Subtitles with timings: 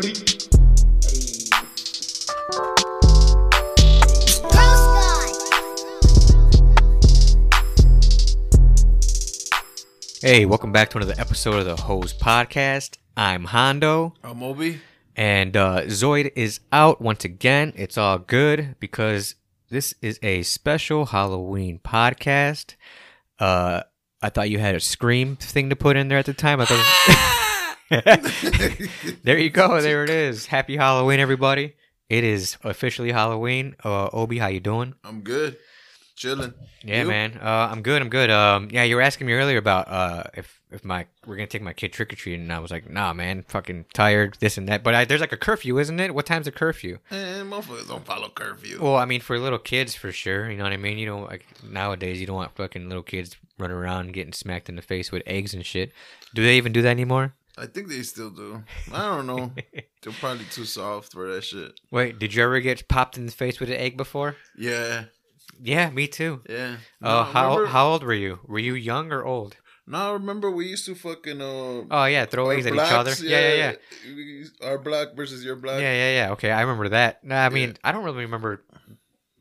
[0.00, 0.06] Hey,
[10.46, 12.98] welcome back to another episode of the Hose Podcast.
[13.16, 14.80] I'm Hondo, I'm Obi.
[15.16, 17.72] and uh, Zoid is out once again.
[17.74, 19.34] It's all good because
[19.68, 22.76] this is a special Halloween podcast.
[23.40, 23.82] Uh,
[24.22, 26.60] I thought you had a scream thing to put in there at the time.
[26.60, 27.34] I thought.
[29.22, 29.80] there you go.
[29.80, 30.46] There it is.
[30.46, 31.74] Happy Halloween, everybody!
[32.08, 33.76] It is officially Halloween.
[33.84, 34.94] Uh, Obi, how you doing?
[35.04, 35.56] I'm good.
[36.16, 36.52] Chilling.
[36.82, 37.08] Yeah, You?
[37.08, 37.38] man.
[37.40, 38.02] Uh, I'm good.
[38.02, 38.28] I'm good.
[38.28, 41.62] Um, yeah, you were asking me earlier about uh if if my we're gonna take
[41.62, 44.68] my kid trick or treating, and I was like, nah, man, fucking tired, this and
[44.68, 44.82] that.
[44.82, 46.14] But I, there's like a curfew, isn't it?
[46.14, 46.98] What time's the curfew?
[47.10, 48.80] Eh, motherfuckers don't follow curfew.
[48.82, 50.50] Well, I mean, for little kids, for sure.
[50.50, 50.98] You know what I mean?
[50.98, 54.76] You know, like nowadays, you don't want fucking little kids running around getting smacked in
[54.76, 55.92] the face with eggs and shit.
[56.34, 57.34] Do they even do that anymore?
[57.58, 58.62] I think they still do.
[58.92, 59.52] I don't know.
[60.02, 61.72] They're probably too soft for that shit.
[61.90, 64.36] Wait, did you ever get popped in the face with an egg before?
[64.56, 65.04] Yeah.
[65.60, 66.42] Yeah, me too.
[66.48, 66.76] Yeah.
[67.02, 68.38] Oh, how remember, how old were you?
[68.46, 69.56] Were you young or old?
[69.86, 73.04] No, I remember we used to fucking uh Oh yeah, throw eggs at each other.
[73.10, 73.72] blacks, Yeah, yeah,
[74.06, 74.44] yeah.
[74.68, 75.80] Our black versus your black.
[75.80, 76.32] Yeah, yeah, yeah.
[76.32, 77.24] Okay, I remember that.
[77.24, 77.74] No, I mean, Yeah.
[77.84, 78.62] I don't really remember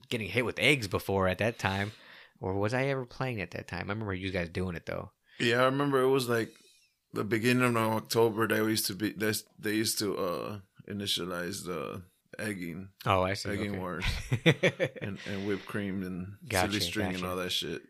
[0.10, 1.92] getting hit with eggs before at that time,
[2.40, 3.90] or was I ever playing at that time?
[3.90, 5.12] I remember you guys doing it though.
[5.40, 6.50] Yeah, I remember it was like
[7.14, 8.48] the beginning of October.
[8.48, 9.12] They used to be.
[9.12, 12.02] They used to uh initialize the
[12.40, 13.50] egging, Oh, I see.
[13.50, 13.80] egging okay.
[13.80, 14.06] wars,
[15.02, 17.18] and, and whipped cream and Gotcha, silly string gotcha.
[17.18, 17.82] and all that shit.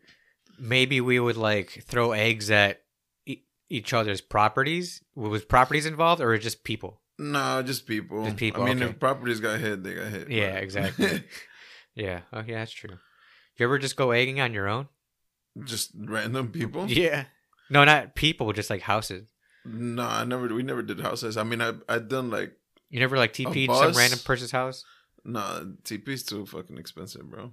[0.58, 2.80] Maybe we would like throw eggs at
[3.26, 5.02] e- each other's properties.
[5.14, 7.00] Was properties involved, or just people?
[7.18, 8.24] No, just people.
[8.24, 8.90] Just people, I mean, okay.
[8.92, 10.30] if properties got hit, they got hit.
[10.30, 11.24] Yeah, but- exactly.
[11.94, 12.20] Yeah.
[12.32, 12.96] Oh, yeah, that's true.
[13.56, 14.86] You ever just go egging on your own?
[15.64, 16.86] just random people.
[16.88, 17.24] Yeah.
[17.70, 19.28] No, not people, just like houses.
[19.64, 20.48] No, I never.
[20.54, 21.36] We never did houses.
[21.36, 22.52] I mean, I I done like
[22.90, 23.96] You never like TP'd some bus?
[23.96, 24.84] random person's house?
[25.24, 25.60] nah.
[25.84, 27.52] TP's too fucking expensive, bro.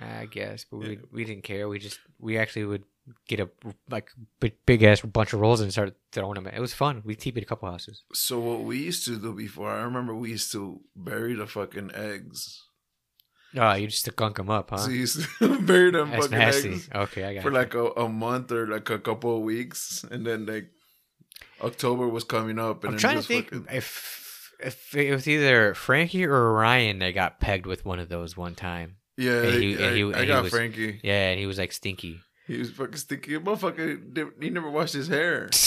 [0.00, 0.96] I guess, but we Yeah.
[1.12, 1.68] we didn't care.
[1.68, 2.84] We just we actually would
[3.28, 3.50] get a
[3.90, 6.46] like big, big ass bunch of rolls and start throwing them.
[6.46, 7.02] It was fun.
[7.04, 8.04] We TP'd a couple houses.
[8.14, 11.90] So what we used to do before, I remember we used to bury the fucking
[11.94, 12.62] eggs.
[13.56, 14.76] Oh, you just to gunk them up, huh?
[14.78, 14.90] So
[15.46, 16.72] to bury them That's fucking nasty.
[16.74, 17.54] eggs Okay, I got for you.
[17.56, 20.70] like a, a month or like a couple of weeks, and then like
[21.62, 25.26] October was coming up, and I'm then trying to think fucking- if if it was
[25.26, 28.96] either Frankie or Ryan that got pegged with one of those one time.
[29.16, 31.00] yeah, and he- I, and he- I and he got was- Frankie.
[31.02, 32.20] Yeah, and he was like stinky.
[32.46, 33.38] He was fucking sticky.
[33.38, 35.50] Motherfucker, he never washed his hair.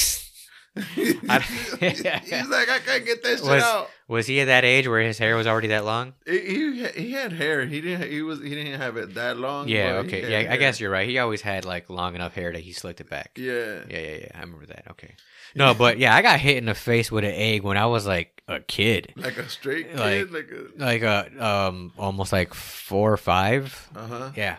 [0.76, 1.40] I-
[1.80, 2.04] He's
[2.50, 3.90] like, I can't get that shit Was- out.
[4.08, 6.14] Was he at that age where his hair was already that long?
[6.28, 7.66] He, he had hair.
[7.66, 8.12] He didn't.
[8.12, 8.42] He was.
[8.42, 9.70] He didn't have it that long.
[9.70, 10.02] Yeah.
[10.04, 10.30] Okay.
[10.30, 11.08] Yeah, I guess you're right.
[11.08, 13.32] He always had like long enough hair that he slicked it back.
[13.38, 13.80] Yeah.
[13.90, 14.28] Yeah, yeah, yeah.
[14.36, 14.86] I remember that.
[14.92, 15.16] Okay.
[15.56, 18.06] No, but yeah, I got hit in the face with an egg when I was
[18.06, 20.32] like a kid, Like a straight kid.
[20.32, 20.84] Like- Like, a.
[20.84, 21.02] like
[21.40, 23.90] a um almost like four or five.
[23.96, 24.32] Uh huh.
[24.36, 24.58] Yeah,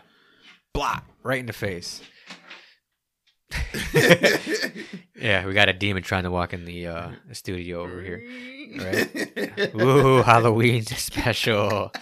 [0.73, 2.01] blah, right in the face.
[5.17, 8.23] Yeah, we got a demon trying to walk in the uh studio over here.
[8.77, 9.75] Right.
[9.81, 11.93] Ooh, Halloween special.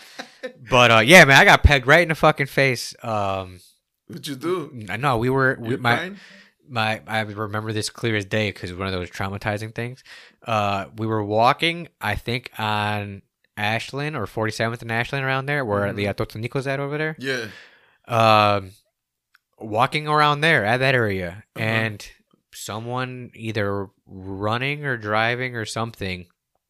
[0.70, 2.96] But uh yeah, man, I got pegged right in the fucking face.
[3.02, 3.60] Um,
[4.08, 4.86] What you do?
[4.88, 6.12] I know we were we, my
[6.68, 10.02] my I remember this clear as day because one of those traumatizing things.
[10.44, 13.22] Uh, we were walking, I think, on
[13.56, 15.94] Ashland or 47th and Ashland around there, where Mhm.
[15.96, 17.14] the Atotonico's at over there.
[17.20, 17.46] Yeah.
[18.08, 18.70] Um,
[19.64, 21.64] walking around there at that area, Uh-huh.
[21.64, 22.06] and
[22.54, 26.26] someone either running or driving or something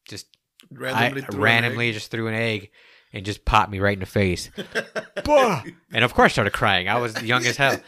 [0.08, 0.26] just
[0.70, 1.22] Randomly.
[1.22, 2.70] I, threw randomly just threw an egg
[3.12, 4.48] and just popped me right in the face.
[5.26, 6.88] and of course, I started crying.
[6.88, 7.78] I was young as hell.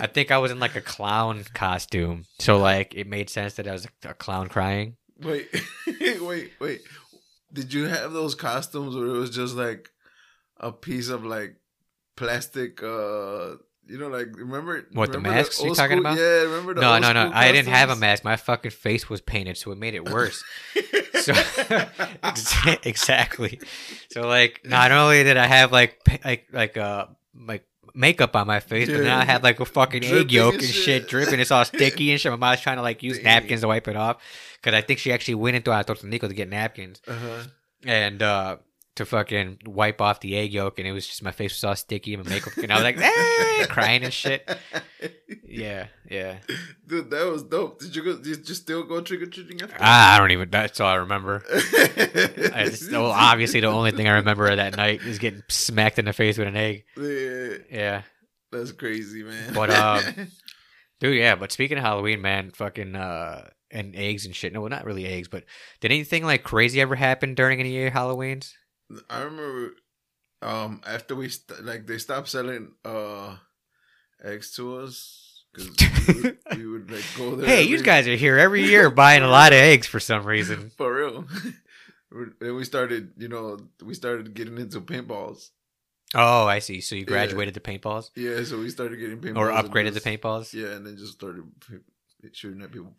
[0.00, 3.66] I think I was in like a clown costume, so like it made sense that
[3.68, 4.96] I was a clown crying.
[5.20, 5.48] wait,
[6.20, 6.80] wait, wait.
[7.52, 9.90] Did you have those costumes where it was just like
[10.58, 11.56] a piece of like
[12.16, 12.82] plastic?
[12.82, 13.56] uh
[13.90, 16.18] You know, like remember What, the remember masks you old talking school- about?
[16.18, 17.30] Yeah, remember the No, no, no.
[17.34, 18.22] I didn't have a mask.
[18.22, 20.42] My fucking face was painted, so it made it worse.
[21.20, 21.34] So
[22.82, 23.60] exactly.
[24.10, 27.06] So like, not only did I have like like like uh
[27.46, 30.62] like makeup on my face, but now I had like a fucking egg yolk and
[30.64, 30.74] shit.
[30.74, 31.38] shit dripping.
[31.40, 32.32] It's all sticky and shit.
[32.32, 33.24] My mom's trying to like use Dang.
[33.24, 34.16] napkins to wipe it off
[34.62, 37.42] because I think she actually went into Atotonico to get napkins Uh-huh.
[37.84, 38.56] and uh
[38.96, 41.76] to fucking wipe off the egg yolk, and it was just my face was all
[41.76, 44.48] sticky and my makeup, and I was like "Ah," crying and shit.
[45.52, 46.36] Yeah, yeah.
[46.86, 47.80] Dude, that was dope.
[47.80, 48.16] Did you go?
[48.16, 49.76] Did you still go trick or treating after?
[49.80, 50.48] Ah, I don't even.
[50.48, 51.42] That's all I remember.
[51.52, 55.98] I just, well, obviously, the only thing I remember of that night is getting smacked
[55.98, 56.84] in the face with an egg.
[56.96, 58.02] Yeah, Yeah,
[58.52, 59.52] that's crazy, man.
[59.52, 60.02] But, um,
[61.00, 61.16] dude.
[61.18, 62.94] Yeah, but speaking of Halloween, man, fucking.
[62.94, 64.52] uh and eggs and shit.
[64.52, 65.44] No, well, not really eggs, but
[65.80, 68.52] did anything like crazy ever happen during any of your Halloweens?
[69.08, 69.74] I remember
[70.42, 73.36] um after we st- like they stopped selling uh
[74.22, 75.68] eggs to us because
[76.08, 77.46] we, would- we would like go there.
[77.46, 80.70] Hey, you guys are here every year buying a lot of eggs for some reason.
[80.76, 81.24] for real.
[82.40, 85.50] Then we started, you know, we started getting into paintballs.
[86.12, 86.80] Oh, I see.
[86.80, 87.06] So you Yeah.
[87.06, 90.52] graduated to paintballs Yeah, so we started getting paintballs or upgraded just- paintballs?
[90.52, 91.44] Yeah, and then just started
[92.32, 92.94] shooting at people.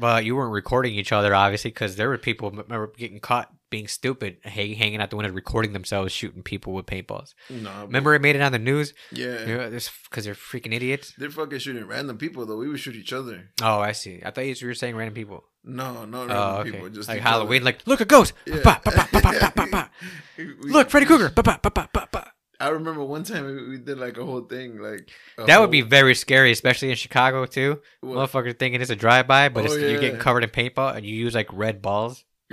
[0.00, 3.88] But you weren't recording each other, obviously, because there were people remember getting caught being
[3.88, 7.34] stupid, hang, hanging out the window, recording themselves shooting people with paintballs.
[7.50, 8.94] no, but- Remember, it made it on the news.
[9.10, 11.12] Yeah, Yeah, this because they're freaking idiots.
[11.18, 12.56] they're fucking shooting random people though.
[12.58, 13.50] We would shoot each other.
[13.62, 14.22] Oh, I see.
[14.24, 15.44] I thought you were saying random people.
[15.64, 16.70] No, no, random Oh, okay.
[16.70, 16.88] people.
[16.90, 17.64] Just like Halloween, other.
[17.66, 18.34] like look a ghost.
[18.46, 18.60] Yeah.
[18.62, 19.90] Ba, ba, ba,
[20.38, 21.32] Look, Freddy Krueger.
[22.58, 24.78] I remember one time we, did like a whole thing.
[24.78, 25.10] Like
[25.46, 27.80] That would be very scary, especially in Chicago too.
[28.00, 31.04] what- Motherfucker thinking it's a drive-by, but Oh, it's, you're getting covered in paintball, and
[31.04, 32.24] you use like red balls,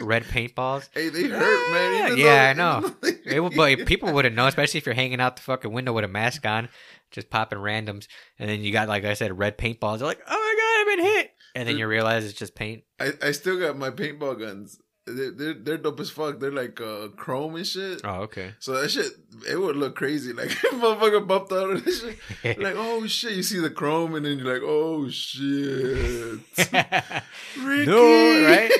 [0.00, 0.88] red paintballs.
[0.92, 2.06] hey, they hurt, man.
[2.06, 2.88] even Yeah, though- I know.
[3.02, 5.92] they- It would, but people wouldn't know, especially if you're hanging out the fucking window
[5.92, 6.68] with a mask on,
[7.10, 8.06] just popping randoms,
[8.38, 9.98] and then you got like I said, red paintballs.
[9.98, 12.84] They're like, oh my god, I've been hit, and then you realize it's just paint.
[13.00, 14.78] I, I still got my paintball guns.
[15.04, 16.38] They're, they're, they're dope as fuck.
[16.38, 18.02] They're like uh, chrome and shit.
[18.04, 18.54] Oh, okay.
[18.60, 19.12] So that shit,
[19.48, 20.32] it would look crazy.
[20.42, 22.58] Like, motherfucker bumped out of this shit.
[22.62, 26.40] Like, oh shit, you see the chrome, and then you're like, oh shit.
[27.60, 27.90] Ricky!
[27.90, 28.70] No, right?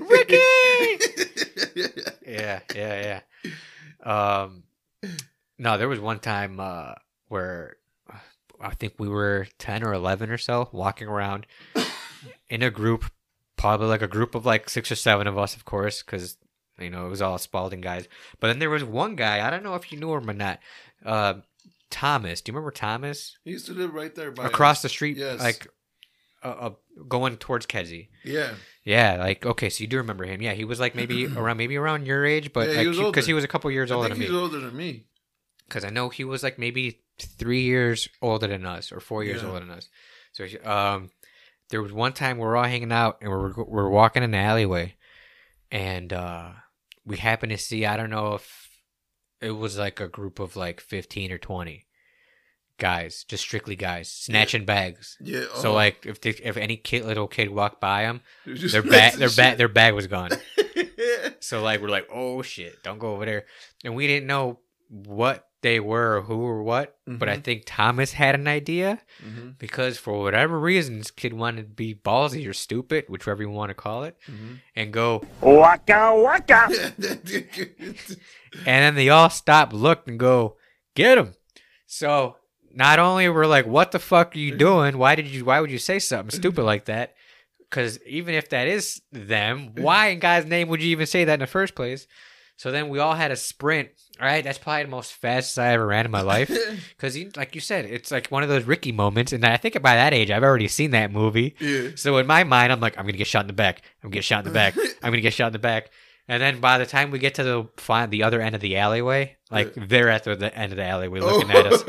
[0.00, 0.38] Ricky!
[2.26, 3.20] yeah, yeah,
[4.04, 4.42] yeah.
[4.42, 4.64] Um,
[5.58, 6.94] no, there was one time uh,
[7.28, 7.76] where
[8.60, 11.46] I think we were ten or eleven or so walking around
[12.48, 13.04] in a group,
[13.58, 16.38] probably like a group of like six or seven of us, of course, because
[16.78, 18.08] you know it was all Spaulding guys.
[18.40, 19.46] But then there was one guy.
[19.46, 20.60] I don't know if you knew him or not.
[21.04, 21.34] Uh,
[21.90, 22.40] Thomas.
[22.40, 23.36] Do you remember Thomas?
[23.44, 24.82] he used to live right there by Across us.
[24.82, 25.40] the street, Yes.
[25.40, 25.66] like
[26.42, 26.70] uh, uh,
[27.08, 28.08] going towards Kedzie.
[28.24, 28.50] Yeah.
[28.84, 30.40] Yeah, like okay, so you do remember him?
[30.40, 33.32] Yeah, he was like maybe around maybe around your age, but Yeah, like because he
[33.34, 34.30] was a couple years I older than me.
[34.30, 35.04] older than me.
[35.66, 39.42] Because I know he was like maybe three years older than us or four years
[39.42, 39.48] Yeah.
[39.48, 39.88] older than us.
[40.32, 41.10] So um,
[41.70, 44.22] there was one time we were all hanging out and we we're we we're walking
[44.22, 44.94] in the alleyway,
[45.70, 46.50] and uh,
[47.04, 48.68] we happened to see I don't know if
[49.40, 51.86] it was like a group of like fifteen or twenty
[52.78, 55.16] guys, just strictly guys, snatching bags.
[55.20, 55.44] Yeah.
[55.56, 55.74] So oh.
[55.74, 58.82] like if they, if any kid little kid walked by them, He was just their
[58.90, 60.30] bag their bag their bag was gone.
[60.74, 61.30] yeah.
[61.40, 63.44] So like we're like, oh shit, don't go over there.
[63.84, 66.96] And we didn't know what they were or who or what.
[67.06, 67.42] But I Mhm.
[67.44, 71.94] think Thomas had an idea Mhm, because for whatever reasons, this kid wanted to be
[71.94, 74.58] ballsy or stupid, whichever you want to call it, mhm.
[74.76, 75.24] and go.
[75.40, 76.68] Waka waka.
[78.66, 80.56] And then they all stop, looked, and go,
[80.94, 81.34] get him.
[81.86, 82.36] So
[82.72, 84.98] not only were like, what the fuck are you doing?
[84.98, 85.44] Why did you?
[85.44, 87.14] Why would you say something stupid like that?
[87.58, 91.34] Because even if that is them, why in God's name would you even say that
[91.34, 92.06] in the first place?
[92.58, 93.88] So then we all had a sprint.
[94.20, 96.50] All right, that's probably the most fastest I ever ran in my life.
[96.96, 99.32] Because, like you said, it's like one of those Ricky moments.
[99.32, 101.54] And I think by that age, I've already seen that movie.
[101.60, 101.90] yeah.
[101.94, 103.82] So in my mind, I'm like, I'm gonna get shot in the back.
[104.02, 104.76] I'm gonna get shot in the back.
[105.02, 105.90] I'm gonna get shot in the back.
[106.30, 108.76] And then by the time we get to the find the other end of the
[108.76, 111.84] alleyway, like they're at the, the end of the alleyway looking at us.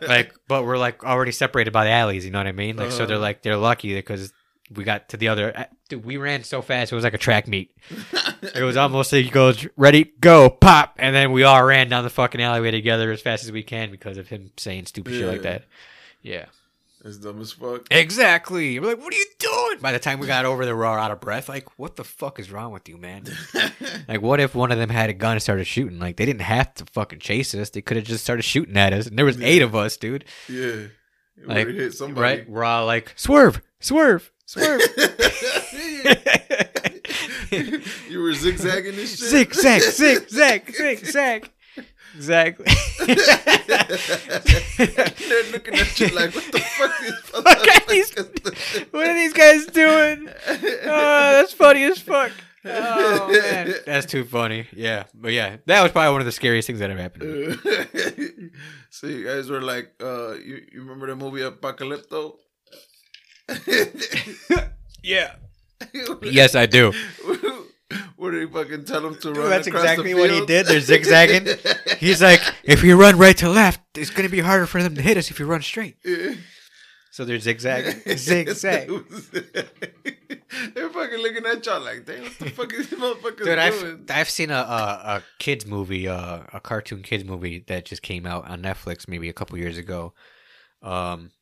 [0.08, 2.24] Like, but we're like already separated by the alleys.
[2.24, 2.76] You know what I mean?
[2.76, 3.22] Like, so they're Uh-huh.
[3.22, 4.32] like they're lucky because
[4.74, 5.56] we got to the other.
[5.56, 6.92] Uh, dude, we ran so fast.
[6.92, 7.74] It was like a track meet.
[8.54, 12.04] It was almost like he goes, ready, go, pop, and then we all ran down
[12.04, 15.26] the fucking alleyway together as fast as we can because of him saying stupid shit
[15.26, 15.64] like that.
[16.22, 16.46] Yeah.
[17.02, 17.86] That's dumb as fuck.
[17.92, 18.78] Exactly.
[18.80, 19.78] We're like, what are you doing?
[19.80, 21.48] By the time we got over there, we're all out of breath.
[21.48, 23.24] Like, what the fuck is wrong with you, man?
[24.08, 26.00] like, what if one of them had a gun and started shooting?
[26.00, 27.70] Like, they didn't have to fucking chase us.
[27.70, 29.06] They could have just started shooting at us.
[29.06, 30.24] And there was eight of us, dude.
[30.48, 30.86] yeah.
[31.36, 32.20] It Like, hit somebody.
[32.20, 32.50] Right?
[32.50, 34.80] We're all like, swerve, swerve, swerve.
[38.08, 39.28] you were zigzagging this shit.
[39.28, 41.50] zigzag, zigzag, zigzag.
[42.14, 42.64] Exactly.
[43.06, 43.16] They're
[45.52, 48.14] looking at you like, what the fuck is Look at these-
[48.90, 50.28] what are these guys doing?
[50.48, 52.32] Oh, that's funny as fuck.
[52.64, 54.66] Oh man, that's too funny.
[54.74, 57.60] Yeah, but yeah, that was probably one of the scariest things that ever happened.
[58.90, 62.34] So you guys were like, uh, you, you remember the movie Apocalypto?
[65.02, 65.34] Yeah.
[66.22, 66.92] Yes, I do.
[68.16, 69.48] What did he fucking tell him to Dude, run?
[69.48, 70.66] that's across exactly the what he did.
[70.66, 71.56] They're zigzagging.
[71.98, 75.02] He's like, if you run right to left, it's gonna be harder for them to
[75.02, 75.96] hit us if you run straight.
[76.04, 76.34] Yeah.
[77.10, 78.88] So they're zigzagging, zigzag.
[80.74, 83.58] They're fucking looking at y'all like, damn, what the fuck is these motherfuckers doing?
[83.58, 88.02] I've I've seen a, a a kids movie, uh, a cartoon kids movie that just
[88.02, 90.12] came out on Netflix maybe a couple years ago.
[90.80, 91.32] Um,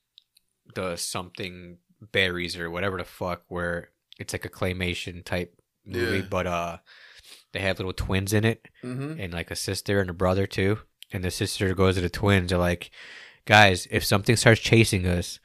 [0.75, 6.25] the something berries or whatever the fuck, where it's like a claymation type movie, Yeah.
[6.31, 6.76] but uh,
[7.53, 9.21] they have little twins in it, Mm-hmm.
[9.21, 10.79] and like a sister and a brother too.
[11.12, 12.91] And the sister goes to the twins, They're like,
[13.45, 15.38] guys, if something starts chasing us,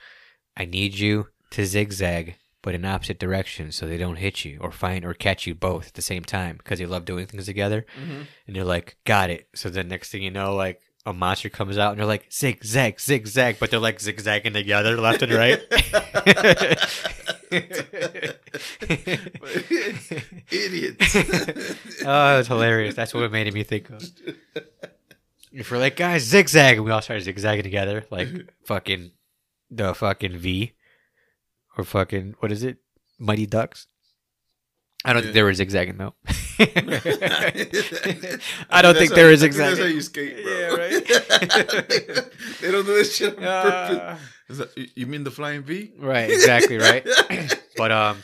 [0.58, 4.72] I need you to zigzag, but in opposite directions, so they don't hit you or
[4.72, 7.86] find or catch you both at the same time because they love doing things together.
[8.02, 8.22] Mm-hmm.
[8.48, 9.48] And they're like, got it.
[9.56, 13.00] So then next thing you know, like a monster comes out and they're like, zigzag,
[13.00, 15.62] zigzag, but they're like zigzagging together left and right.
[20.52, 21.16] Idiots.
[22.06, 22.96] oh, it's hilarious.
[22.96, 24.04] That's what it made me think of.
[25.52, 28.30] If we're like, guys, zigzag, and we all start zigzagging together, like
[28.64, 29.12] fucking
[29.70, 30.74] the fucking V,
[31.78, 32.78] or fucking what is it,
[33.20, 33.88] Mighty Ducks.
[35.04, 35.26] I don't Yeah.
[35.26, 36.14] think they were zigzagging though.
[36.60, 38.40] I
[38.70, 40.52] I don't think there is That's how you skate, bro.
[40.54, 41.06] Yeah, right.
[42.62, 43.98] they don't do this shit on purpose.
[44.00, 44.18] Uh,
[44.50, 45.92] Is that, you- you mean the flying V?
[45.98, 47.06] right, exactly, right.
[47.78, 48.18] But um,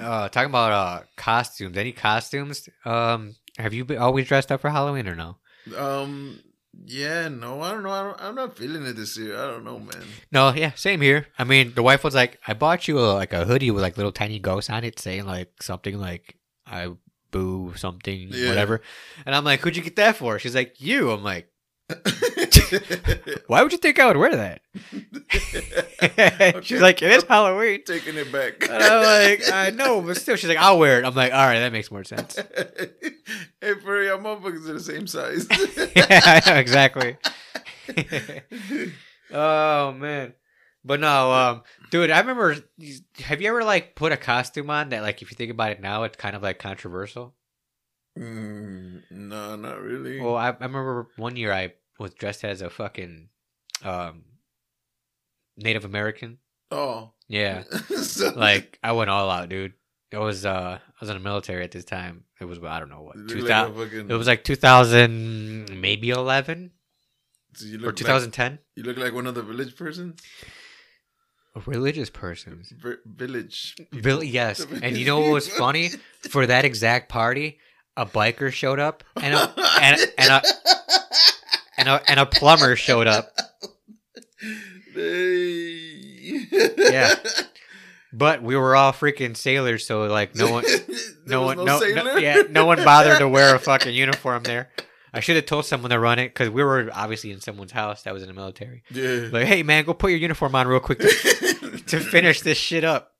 [0.00, 1.76] uh, talking about uh costumes.
[1.76, 2.68] Any costumes?
[2.84, 5.36] Um, have you been always dressed up for Halloween or no?
[5.76, 6.40] Um.
[6.86, 7.28] Yeah.
[7.28, 7.60] No.
[7.60, 7.90] I don't know.
[7.90, 9.36] I don't, I'm not feeling it this year.
[9.36, 10.02] I don't know, man.
[10.30, 11.26] No, yeah, same here.
[11.38, 13.96] I mean, the wife was like, "I bought you a, like a hoodie with like
[13.96, 16.36] little tiny ghosts on it, saying like something like
[16.66, 16.90] I
[17.30, 18.48] boo something Yeah.
[18.48, 18.80] whatever,"
[19.26, 21.48] and I'm like, "Who'd you get that for?" She's like, "You." I'm like,
[23.46, 24.62] "Why would you think I would wear that?"
[26.64, 26.78] She's Okay.
[26.80, 28.62] like, "It is Halloween." Taking it back.
[28.68, 31.46] And I'm like, "I know, but still." She's like, "I'll wear it." I'm like, "All
[31.46, 32.36] right, that makes more sense."
[33.60, 35.46] hey, for y'all motherfuckers are the same size.
[35.96, 37.16] yeah, know, exactly.
[39.32, 40.34] oh man,
[40.84, 42.56] but no, um, dude, I remember.
[43.24, 45.02] Have you ever like put a costume on that?
[45.02, 47.34] Like, if you think about it now, it's kind of like controversial.
[48.18, 50.20] mm, no, not really.
[50.20, 53.28] Well, I, I remember one year I was dressed as a fucking
[53.84, 54.24] um
[55.56, 56.38] Native American.
[56.70, 57.62] oh, Yeah,
[58.02, 59.74] So- like I went all out, dude.
[60.10, 62.24] It was uh, I was in the military at this time.
[62.40, 64.56] It was I don't know what You two look like fucking- It was like two
[64.56, 66.72] thousand, maybe eleven
[67.54, 68.52] so you or 2010?
[68.52, 70.20] like- You look like one of the village persons.
[71.54, 72.62] A religious person.
[72.78, 73.76] Vi- village.
[74.02, 74.64] Bill, yes.
[74.82, 75.90] And you know what was funny?
[76.30, 77.58] For that exact party,
[77.96, 80.42] a biker showed up and a, and, and a
[81.86, 83.32] and a and a plumber showed up.
[84.96, 87.14] yeah.
[88.14, 90.64] But we were all freaking sailors, so like no one,
[91.26, 92.18] no one, no, no, sailor?
[92.18, 94.68] yeah, no one bothered to wear a fucking uniform there.
[95.14, 98.02] I should have told someone to run it because we were obviously in someone's house
[98.02, 98.82] that was in the military.
[98.90, 99.30] Yeah.
[99.32, 102.84] Like, hey man, go put your uniform on real quick to, to finish this shit
[102.84, 103.11] up.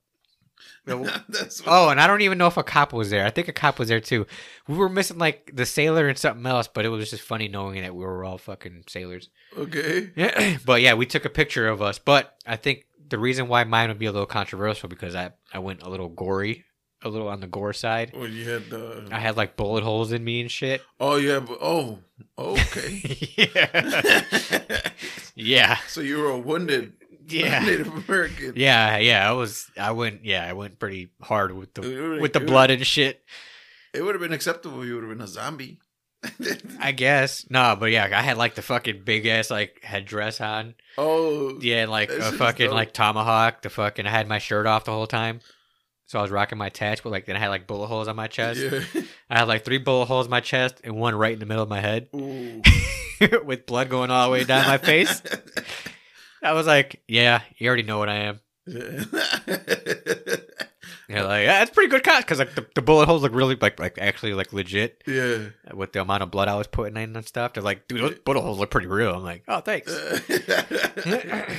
[1.65, 3.25] Oh, and I don't even know if a cop was there.
[3.25, 4.25] I think a cop was there too.
[4.67, 7.81] We were missing like the sailor and something else, but it was just funny knowing
[7.81, 9.29] that we were all fucking sailors.
[9.57, 10.11] okay.
[10.15, 11.99] Yeah, but yeah, we took a picture of us.
[11.99, 15.59] But I think the reason why mine would be a little controversial because I I
[15.59, 16.65] went a little gory,
[17.01, 18.11] a little on the gore side.
[18.13, 19.07] Well, you had the.
[19.11, 20.81] I had like bullet holes in me and shit.
[20.99, 21.39] oh yeah.
[21.39, 21.99] But, oh.
[22.37, 23.01] Okay.
[23.37, 24.89] yeah,
[25.35, 26.93] yeah, so you were a wounded
[27.27, 27.59] yeah.
[27.65, 28.53] Native American.
[28.55, 29.69] Yeah, yeah, I was.
[29.77, 30.25] I went.
[30.25, 33.23] Yeah, I went pretty hard with the with the blood and shit.
[33.93, 35.79] It would have been acceptable if you would have been a zombie.
[36.79, 37.45] I guess.
[37.49, 40.75] No, but yeah, I had like the fucking big ass like headdress on.
[40.97, 41.59] oh.
[41.59, 42.75] Yeah, and like a fucking dope.
[42.75, 43.61] like tomahawk.
[43.61, 45.41] The fucking I had my shirt off the whole time.
[46.05, 48.15] So I was rocking my attach, but like then I had like bullet holes on
[48.15, 48.59] my chest.
[48.59, 49.01] Yeah.
[49.29, 51.63] I had like three bullet holes in my chest and one right in the middle
[51.63, 52.61] of my head Ooh.
[53.45, 55.21] with blood going all the way down my face.
[56.43, 58.39] I was like, yeah, you already know what I am.
[61.09, 61.17] Yeah.
[61.19, 63.55] You're like, yeah, it's pretty good cut because like the, the bullet holes look really
[63.55, 65.49] like like actually like legit yeah.
[65.73, 67.53] with the amount of blood I was putting in and stuff.
[67.53, 69.13] They're like, dude, those bullet holes look pretty real.
[69.13, 69.93] I'm like, oh, thanks.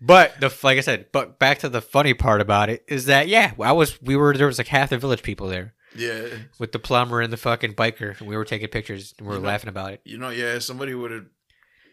[0.00, 3.28] But the like I said, but back to the funny part about it is that
[3.28, 6.26] yeah, I was we were there was like half the village people there yeah.
[6.58, 9.36] with the plumber and the fucking biker, and we were taking pictures and we were
[9.36, 10.02] You know- laughing about it.
[10.04, 11.26] You know, yeah, somebody would have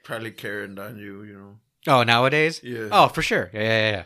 [0.04, 1.56] probably carried on you, you know.
[1.88, 2.62] Oh, nowadays?
[2.64, 2.90] Yeah.
[2.92, 3.50] Oh, for sure.
[3.54, 4.04] Yeah, yeah, yeah.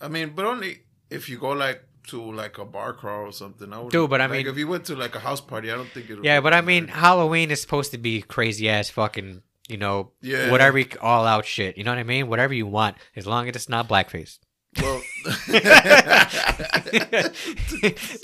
[0.00, 3.72] I mean, but only if you go like to like a bar crawl or something.
[3.72, 5.70] I would Dude, but I like, mean- if you went to like a house party,
[5.72, 6.16] I don't think it.
[6.16, 6.88] would Yeah, but I mean.
[6.88, 10.50] Halloween is supposed to be crazy ass fucking, you know, Yeah.
[10.50, 11.76] whatever all out shit.
[11.76, 12.28] You know what I mean?
[12.28, 14.38] Whatever you want, as long as it's not blackface.
[14.80, 15.00] well,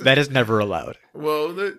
[0.03, 0.99] that is never allowed.
[1.15, 1.79] well, the,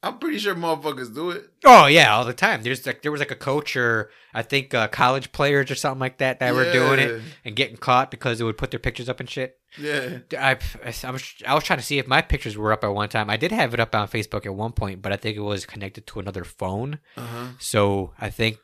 [0.00, 1.50] I'm pretty sure motherfuckers do it.
[1.64, 2.62] Oh yeah, all the time.
[2.62, 5.98] There's like there was like a coach or I think uh, college players or something
[5.98, 9.08] like that that were doing it and getting caught because they would put their pictures
[9.08, 9.56] up and shit.
[9.76, 10.18] Yeah.
[10.38, 13.08] I, I, was, I was trying to see if my pictures were up at one
[13.08, 13.28] time.
[13.28, 15.66] I did have it up on Facebook at one point, but I think it was
[15.66, 17.00] connected to another phone.
[17.16, 17.46] Uh huh.
[17.58, 18.58] So I think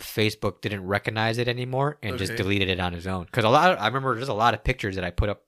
[0.00, 3.26] Facebook didn't recognize it anymore and just deleted it on his own.
[3.26, 5.42] Because a lot, of, I remember there's a lot of pictures that I put up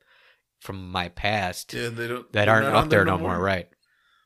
[0.61, 2.33] from my past Yeah, they don't.
[2.33, 3.38] that aren't up there no more.
[3.38, 3.69] Right.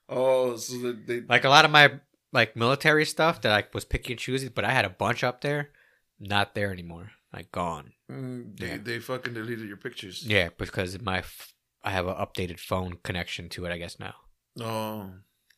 [0.08, 1.92] Oh, so they Like a lot of my
[2.32, 5.40] like military stuff that I was picky and choosy, but I had a bunch up
[5.40, 5.70] there,
[6.18, 7.10] not there anymore.
[7.32, 7.92] Like gone.
[8.10, 8.76] mm, they, Yeah.
[8.82, 10.24] they fucking deleted your pictures.
[10.26, 13.72] Yeah, because my f- I have an updated phone connection to it.
[13.72, 14.14] I guess now.
[14.60, 15.10] Oh.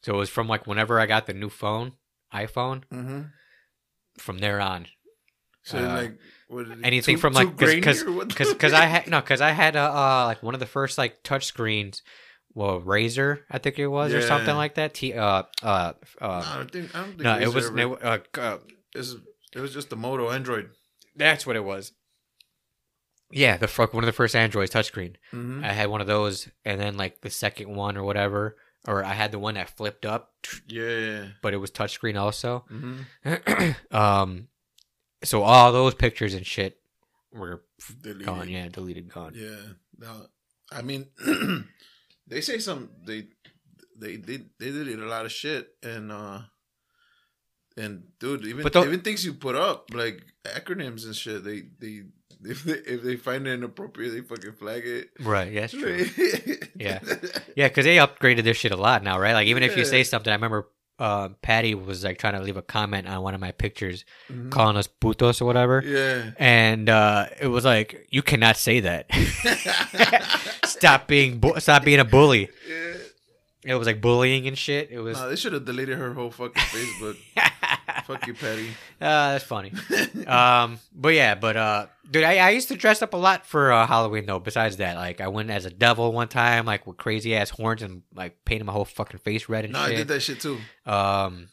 [0.02, 1.92] So it was from like whenever I got the new phone,
[2.34, 2.82] iPhone.
[2.92, 3.20] Mm-hmm.
[4.18, 4.86] From there on,
[5.62, 9.06] So Uh, like what did it- anything too- from like because because because I had
[9.06, 12.02] no because I had a uh, like one of the first like touch screens,
[12.54, 14.94] well Razr I think it was or something like that.
[14.94, 17.78] T uh uh No, uh I don't think I don't think no it was ever-
[17.80, 18.58] it, uh, uh,
[18.94, 19.16] was
[19.54, 20.70] it was just the Moto Android.
[21.16, 21.92] that's what it was.
[23.32, 25.14] Yeah, the fuck one of the first Androids touchscreen.
[25.32, 25.64] Mm-hmm.
[25.64, 28.56] I had one of those, and then like the second one or whatever,
[28.88, 30.32] or I had the one that flipped up,
[30.66, 31.28] Yeah.
[31.40, 32.64] but it was touchscreen also.
[32.72, 33.70] Mm-hmm.
[33.96, 34.48] um,
[35.22, 36.78] so all those pictures and shit
[37.32, 37.62] were
[38.02, 38.26] Deleted.
[38.26, 38.48] gone.
[38.48, 39.34] Yeah, deleted, gone.
[39.36, 39.74] Yeah.
[39.98, 40.26] No,
[40.72, 41.06] I mean,
[42.30, 43.26] they say some they
[43.98, 46.40] they they they did a lot of shit and uh
[47.76, 52.04] and dude even even things you put up like acronyms and shit they they
[52.44, 55.10] if they if they find it inappropriate they fucking flag it.
[55.20, 55.52] Right.
[55.52, 56.06] Yeah, that's true.
[56.74, 57.00] yeah.
[57.54, 59.34] Yeah, because they upgraded their shit a lot now, right?
[59.34, 60.68] Like even if you say something, I remember
[61.00, 64.50] uh, Patty was like trying to leave a comment on one of my pictures, Mhm.
[64.50, 66.30] calling us putos or whatever, Yeah.
[66.38, 69.06] and uh, it was like you cannot say that.
[70.64, 72.48] stop being bu- stop being a bully.
[72.68, 72.89] yeah.
[73.64, 74.88] It was like bullying and shit.
[74.90, 75.18] It was.
[75.18, 77.16] No, they should have deleted her whole fucking Facebook.
[78.06, 78.70] Fuck you, Patty.
[79.00, 79.72] Uh, that's funny.
[80.26, 83.70] um, but yeah, but uh, dude, I, I used to dress up a lot for
[83.72, 84.38] uh, Halloween though.
[84.38, 87.82] Besides that, like I went as a devil one time, like with crazy ass horns
[87.82, 89.82] and like painted my whole fucking face red and shit.
[89.88, 90.58] no, I did that shit too.
[90.86, 91.48] Um,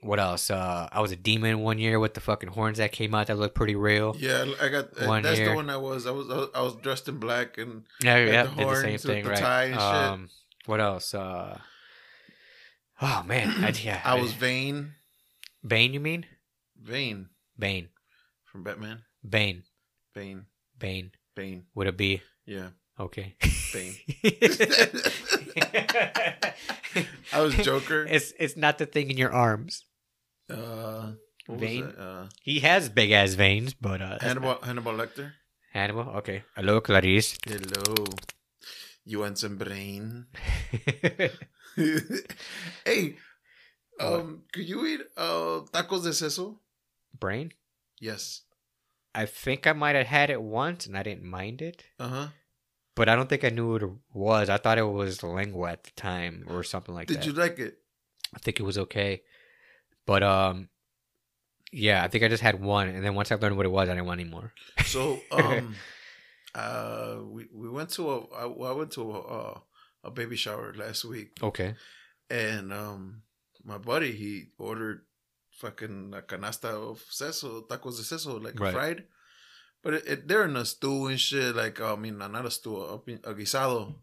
[0.00, 0.50] what else?
[0.50, 3.38] Uh, I was a demon one year with the fucking horns that came out that
[3.38, 4.16] looked pretty real.
[4.18, 5.00] Yeah, I got.
[5.00, 5.50] uh, One that's year.
[5.50, 6.06] the one I was.
[6.06, 6.28] I was.
[6.54, 9.24] I was- dressed in black and Yeah, yeah, the did the same horns with thing,
[9.24, 9.38] the right?
[9.38, 10.30] tie and shit.
[10.66, 11.14] What else?
[11.14, 11.58] Uh,
[13.00, 14.92] oh man, I, yeah, I was Vane.
[15.66, 15.92] Bane.
[15.94, 16.26] You mean
[16.80, 17.88] Vane Bane?
[18.44, 19.02] from Batman.
[19.28, 19.62] Bane,
[20.14, 20.46] Bane.
[20.78, 21.12] Bane.
[21.34, 21.64] Bane.
[21.74, 22.68] Would it be Yeah.
[22.98, 23.36] okay?
[23.72, 23.94] Bane.
[27.32, 28.06] I was Joker.
[28.08, 29.84] It's it's not the thing in your arms.
[30.50, 31.12] Uh,
[31.48, 31.84] Vane?
[31.96, 34.48] Uh, He has big ass veins, but uh, Hannibal.
[34.48, 35.32] not- Hannibal Lecter.
[35.72, 36.02] Hannibal.
[36.20, 36.44] Okay.
[36.54, 37.38] Hello, Clarice.
[37.46, 38.04] Hello.
[39.04, 40.26] You want some brain?
[42.84, 43.16] hey,
[43.98, 46.58] um, could you eat uh tacos de seso?
[47.18, 47.52] Brain.
[48.00, 48.42] Yes.
[49.14, 51.84] I think I might have had it once, and I didn't mind it.
[51.98, 52.28] Uh huh.
[52.94, 54.48] But I don't think I knew what it was.
[54.50, 57.20] I thought it was lengua at the time or something like Did that.
[57.24, 57.78] Did you like it?
[58.34, 59.22] I think it was okay.
[60.06, 60.68] But um
[61.72, 63.88] yeah, I think I just had one and then once I learned what it was,
[63.88, 64.52] I didn't want any more.
[64.84, 65.74] So, um,
[66.54, 69.58] uh, we we went to a I, I went to a uh,
[70.04, 71.74] a baby shower last week, Okay.
[72.30, 73.22] and um,
[73.64, 75.02] my buddy he ordered
[75.52, 78.72] fucking a canasta of seso tacos de seso like Right.
[78.74, 79.04] fried,
[79.82, 81.54] but it, it, they're in a stew and shit.
[81.54, 83.94] Like I mean, not a stew, a, a guisado,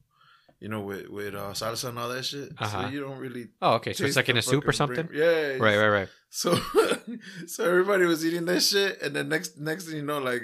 [0.59, 2.49] you know, with with uh, salsa and all that shit.
[2.57, 2.83] Uh-huh.
[2.83, 3.49] So you don't really.
[3.62, 3.93] Oh, okay.
[3.93, 5.05] So it's like in a soup or something?
[5.07, 5.57] brain- Yeah.
[5.62, 6.09] Right, right, right.
[6.31, 6.55] So,
[7.47, 10.43] so everybody was eating that shit, and then next next thing you know, like,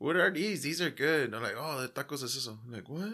[0.00, 0.62] what are these?
[0.62, 1.26] These are good.
[1.26, 2.56] And I'm like, oh, the tacos de seso.
[2.66, 3.12] I'm like, what?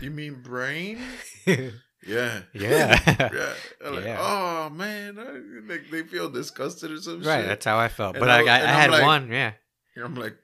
[0.00, 0.98] You mean brain?
[2.06, 2.42] Yeah.
[2.52, 3.00] yeah.
[3.32, 3.54] yeah.
[3.82, 4.18] I'm like, Yeah.
[4.20, 7.46] oh man, I, like they feel disgusted or some right, shit.
[7.48, 8.16] that's how I felt.
[8.16, 9.52] And But I I, I, had like- one, yeah.
[9.96, 10.36] I'm like,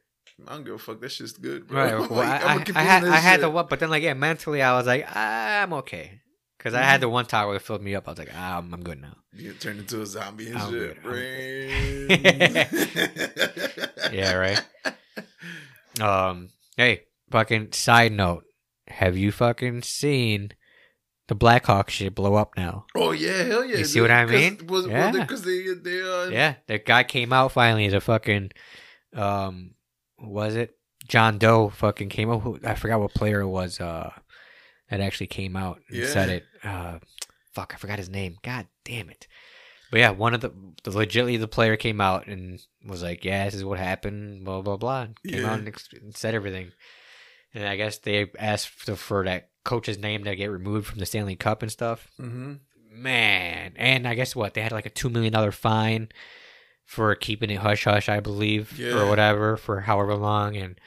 [0.49, 1.03] I don't give a fuck.
[1.03, 1.85] That shit's good, bro.
[1.85, 1.93] Right.
[2.11, 4.63] Well, like, I, I, I had I had the one, but then like yeah, mentally
[4.63, 6.23] I was like I'm okay
[6.57, 8.09] because I had the one taco that filled me up.
[8.09, 9.17] I was like ah, I'm, I'm good now.
[9.35, 11.03] You turn into a zombie and I'm shit.
[11.03, 12.09] good, Brain.
[14.13, 14.63] Yeah, right.
[16.01, 17.03] Um, hey,
[17.33, 18.45] fucking side note,
[18.87, 20.53] have you fucking seen
[21.27, 22.87] the Blackhawk shit blow up now?
[22.95, 23.79] Oh yeah, hell yeah.
[23.79, 24.67] You see what I mean?
[24.69, 25.11] Was, Yeah.
[25.11, 28.53] Because they, they, uh, Yeah, the guy came out finally as a fucking
[29.15, 29.73] um,
[30.19, 30.77] was it
[31.09, 31.71] John Doe?
[31.71, 32.43] Fucking came out.
[32.43, 33.81] Who, I forgot what player it was.
[33.81, 34.11] Uh,
[34.91, 36.45] that actually came out and said it.
[36.65, 36.99] Uh,
[37.53, 38.37] fuck, I forgot his name.
[38.43, 39.27] God damn it.
[39.91, 40.51] But yeah, one of the,
[40.85, 44.63] the legitly the player came out and was like, "Yeah, this is what happened." Blah
[44.63, 45.07] blah blah.
[45.27, 45.51] Came Yeah.
[45.53, 46.73] out and, ex- and said everything.
[47.53, 51.07] And I guess they asked for, for that coach's name to get removed from the
[51.07, 52.55] Stanley Cup and stuff Mm-hmm.
[52.93, 56.09] man and i guess what they had like a two million dollar fine
[56.87, 58.99] for keeping it hush hush i believe Yeah.
[59.01, 60.81] or whatever for however long and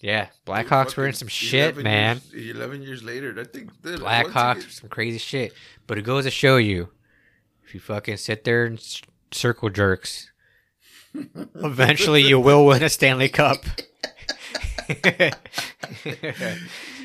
[0.00, 3.70] yeah blackhawks were in some shit man Years, Eleven years later, I think.
[3.82, 5.52] dude, once you blackhawks some crazy shit
[5.86, 6.88] but it goes to show you
[7.74, 10.30] if you fucking sit there and s- circle jerks
[11.54, 13.64] Eventually, you will win a Stanley Cup.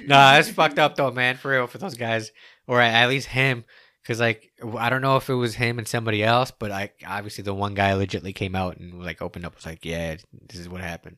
[0.07, 1.37] nah, that's fucked up though, man.
[1.37, 2.31] For real, for those guys,
[2.65, 3.65] or at least him,
[4.01, 7.43] because like I don't know if it was him and somebody else, but like obviously
[7.43, 10.15] the one guy legitly came out and like opened up was like, yeah,
[10.47, 11.17] this is what happened.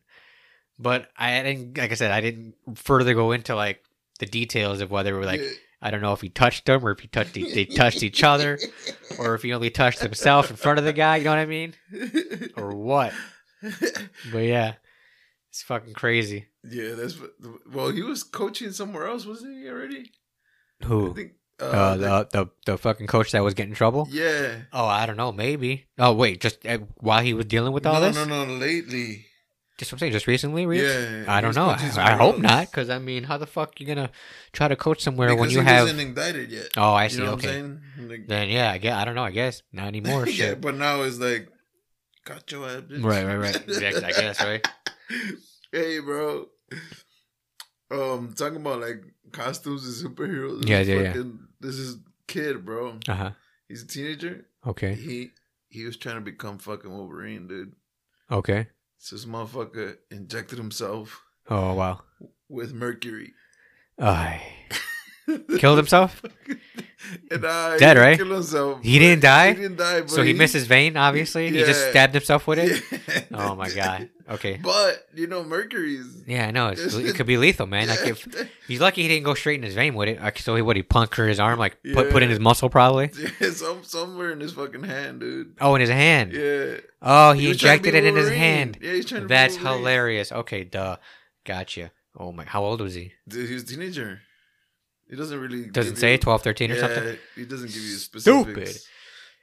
[0.78, 3.84] But I didn't, like I said, I didn't further go into like
[4.20, 5.42] the details of whether we're like.
[5.82, 8.60] I don't know if he touched them or if he touched they touched each other
[9.18, 11.18] or if he only touched himself in front of the guy.
[11.18, 11.74] You know what I mean?
[12.56, 13.14] Or what?
[14.32, 14.74] But yeah,
[15.50, 16.48] it's fucking crazy.
[16.70, 17.18] yeah, that's.
[17.72, 20.12] Well, he was coaching somewhere else, wasn't he already?
[20.82, 21.14] I Who?
[21.14, 21.32] think.
[21.60, 24.08] Uh, the, the the fucking coach that was getting in trouble.
[24.10, 24.62] yeah.
[24.74, 25.32] Oh, I don't know.
[25.32, 25.86] Maybe.
[26.00, 26.42] Oh, wait.
[26.42, 28.16] Just uh, while he was dealing with all this?
[28.16, 28.30] no, this.
[28.30, 28.54] no, no.
[28.54, 29.26] Lately.
[29.82, 30.12] Just I'm saying.
[30.12, 30.68] Just recently.
[30.68, 31.26] Re- Yeah.
[31.28, 31.66] I don't know.
[31.70, 32.70] I, I hope not.
[32.70, 34.12] Because I mean, how the fuck you gonna
[34.54, 35.84] try to coach somewhere when you he have?
[35.86, 36.68] wasn't indicted yet.
[36.78, 37.18] Oh, I You see.
[37.20, 37.60] know what okay.
[37.60, 38.10] I'm saying?
[38.10, 39.24] Like, Then yeah, I guess I don't know.
[39.24, 40.28] I guess not anymore.
[40.28, 40.62] yeah, Shit.
[40.62, 41.50] but now it's like,
[42.26, 42.84] got your ass.
[42.92, 43.56] Right, right, right.
[43.68, 44.04] Exactly.
[44.06, 44.68] I guess right.
[45.72, 46.46] hey, bro.
[47.90, 50.68] Um, talking about like costumes and superheroes.
[50.68, 51.24] Yeah, yeah, yeah.
[51.60, 53.00] This is kid, bro.
[53.08, 53.32] Uh huh.
[53.68, 54.46] He's a teenager.
[54.66, 54.94] Okay.
[54.94, 55.32] He
[55.70, 57.74] he was trying to become fucking Wolverine, dude.
[58.32, 58.68] Okay.
[59.04, 62.02] So this motherfucker injected himself Oh wow.
[62.48, 63.34] with mercury.
[64.00, 64.42] I
[65.58, 66.22] killed himself.
[67.32, 68.18] and I Dead, right?
[68.18, 68.84] Killed himself.
[68.84, 69.54] He didn't die?
[69.54, 70.02] He didn't die.
[70.02, 70.98] But So he missed his vein.
[70.98, 72.84] Obviously, he just stabbed himself with it.
[72.92, 73.22] Yeah.
[73.34, 74.10] Oh my god.
[74.30, 74.60] Okay.
[74.62, 76.24] But you know, mercury's.
[76.26, 76.70] Yeah, I know.
[76.70, 77.88] It's, it could be lethal, man.
[77.88, 78.28] Like if
[78.68, 80.22] he's lucky, he didn't go straight in his vein with it.
[80.22, 83.12] Like, so he would he puncture his arm, like put put in his muscle, probably.
[83.40, 85.56] Yeah, some somewhere in his fucking hand, dude.
[85.60, 86.34] Oh, in his hand.
[86.34, 86.78] Yeah.
[87.02, 88.78] Oh, he, to injected it in his hand.
[88.82, 89.28] Yeah, he's trying to.
[89.28, 90.32] That's hilarious.
[90.32, 90.98] Okay, duh.
[91.46, 91.92] Gotcha.
[92.18, 93.14] Oh my, how old was he?
[93.28, 94.22] Dude, he was a teenager.
[95.12, 97.18] He doesn't really Doesn't say you- 12, 13 or yeah, something.
[97.36, 98.52] He doesn't give you specifics.
[98.72, 98.82] Stupid.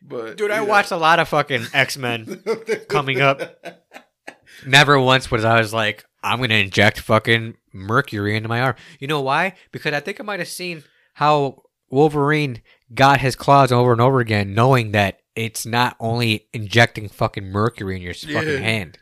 [0.03, 0.61] But Dude, I yeah.
[0.63, 2.43] watched a lot of fucking X Men.
[2.89, 3.41] coming up.
[4.67, 8.75] Never once was I was like, I'm gonna inject fucking mercury into my arm.
[8.99, 9.55] You know why?
[9.71, 10.83] Because I think I might have seen
[11.15, 12.63] how Wolverine
[12.95, 17.97] got his claws over and over again, knowing that it's not only injecting fucking mercury
[17.97, 18.59] in your s- fucking Yeah.
[18.59, 18.99] hand.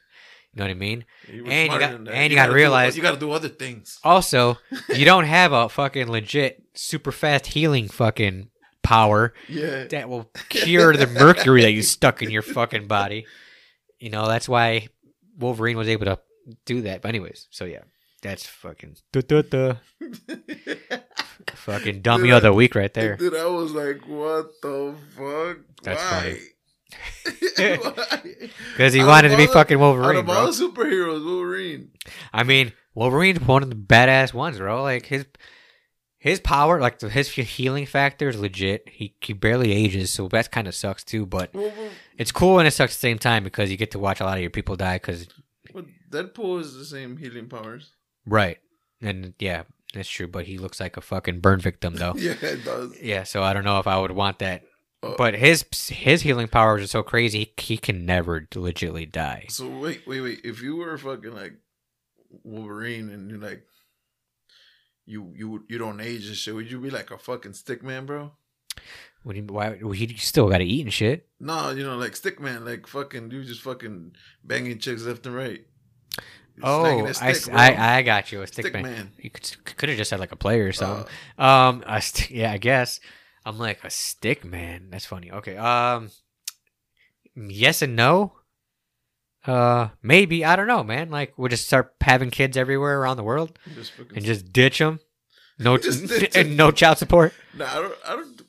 [0.56, 1.04] You know what I mean?
[1.30, 3.98] You And you got- and you gotta do- realize- you got to do other things.
[4.02, 4.56] Also,
[4.88, 8.48] you don't have a fucking legit super fast healing fucking
[8.82, 9.84] power Yeah.
[9.84, 13.26] that will cure the mercury that you stuck in your fucking body.
[13.98, 14.88] You know, that's why
[15.38, 16.18] Wolverine was able to
[16.64, 17.02] do that.
[17.02, 17.82] But anyways, so yeah,
[18.22, 18.96] that's fucking
[21.54, 23.16] fucking dummy Dude, of the week right there.
[23.16, 25.58] Dude, I was like, what the fuck?
[25.82, 26.38] That's Why?
[27.56, 30.50] Because he wanted to be the- fucking Out Wolverine, of all bro.
[30.52, 31.90] superheroes, Wolverine.
[32.32, 34.82] I mean, Wolverine's one of the badass ones, bro.
[34.82, 35.26] Like his
[36.18, 38.88] his power, like his healing factor is legit.
[38.88, 41.26] He he barely ages, so that kind of sucks too.
[41.26, 41.72] But well,
[42.18, 44.24] it's cool and it sucks at the same time because you get to watch a
[44.24, 44.96] lot of your people die.
[44.96, 45.26] Because
[45.72, 47.92] well, Deadpool is the same healing powers.
[48.26, 48.58] right,
[49.00, 50.26] and yeah, that's true.
[50.28, 52.14] But he looks like a fucking burn victim, though.
[52.16, 53.00] Yeah, it does.
[53.00, 54.62] Yeah, so I don't know if I would want that.
[55.02, 59.46] Uh, But his his healing powers are so crazy, he, can never legitimately die.
[59.48, 60.40] So wait, wait, wait.
[60.44, 61.54] If you were fucking like
[62.44, 63.64] Wolverine and you're like
[65.04, 68.06] you you you don't age and shit, would you be like a fucking stick man,
[68.06, 68.32] bro?
[69.22, 71.28] What do you, why well, he still got to eat and shit?
[71.40, 74.12] No, you know, like stick man, like fucking you just fucking
[74.44, 75.66] banging chicks left and right.
[76.62, 77.54] Oh, stick, bro.
[77.54, 78.82] I I got you a stick, Stick man.
[78.82, 79.12] man.
[79.18, 81.06] You could could have just had like a player or something.
[81.38, 83.00] Uh, um, st- yeah, I guess
[83.46, 84.88] I'm like a stick man.
[84.90, 85.30] That's funny.
[85.30, 85.56] Okay.
[85.56, 86.10] Um,
[87.36, 88.32] yes and no.
[89.46, 91.10] Uh, maybe I don't know, man.
[91.10, 94.98] Like we'll just start having kids everywhere around the world just and just ditch them.
[95.58, 96.46] No, Just ditch 'em.
[96.48, 97.32] and no child support.
[97.56, 97.94] Nah, I don't.
[98.04, 98.42] I don't.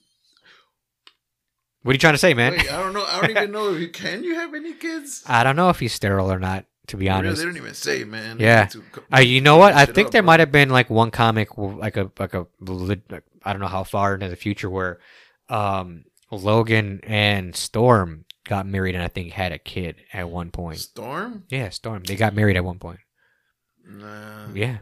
[1.84, 2.54] What are you trying to say, man?
[2.54, 3.06] Wait, I don't know.
[3.08, 4.24] I don't even know if you can.
[4.24, 5.24] You have any kids?
[5.28, 6.66] I don't know if he's sterile or not.
[6.88, 8.38] To be Really, honest, they don't even say, man.
[8.40, 8.66] Yeah.
[8.66, 9.74] They need to co- Uh, you know what?
[9.74, 12.48] I think up, there might have been like one comic, like a like a
[13.44, 15.00] I don't know how far into the future where
[15.50, 20.80] um Logan and Storm got married and I think had a kid at one point.
[20.80, 21.44] Storm.
[21.50, 22.04] Yeah, Storm.
[22.04, 23.00] They got married at one point.
[23.86, 24.48] Nah.
[24.54, 24.80] Yeah,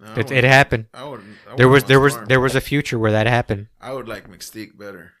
[0.00, 0.86] no, it, it happened.
[0.94, 1.36] I wouldn't.
[1.50, 2.26] I There was there was Storm.
[2.28, 3.68] there was a future where that happened.
[3.80, 5.12] I would like Mystique better.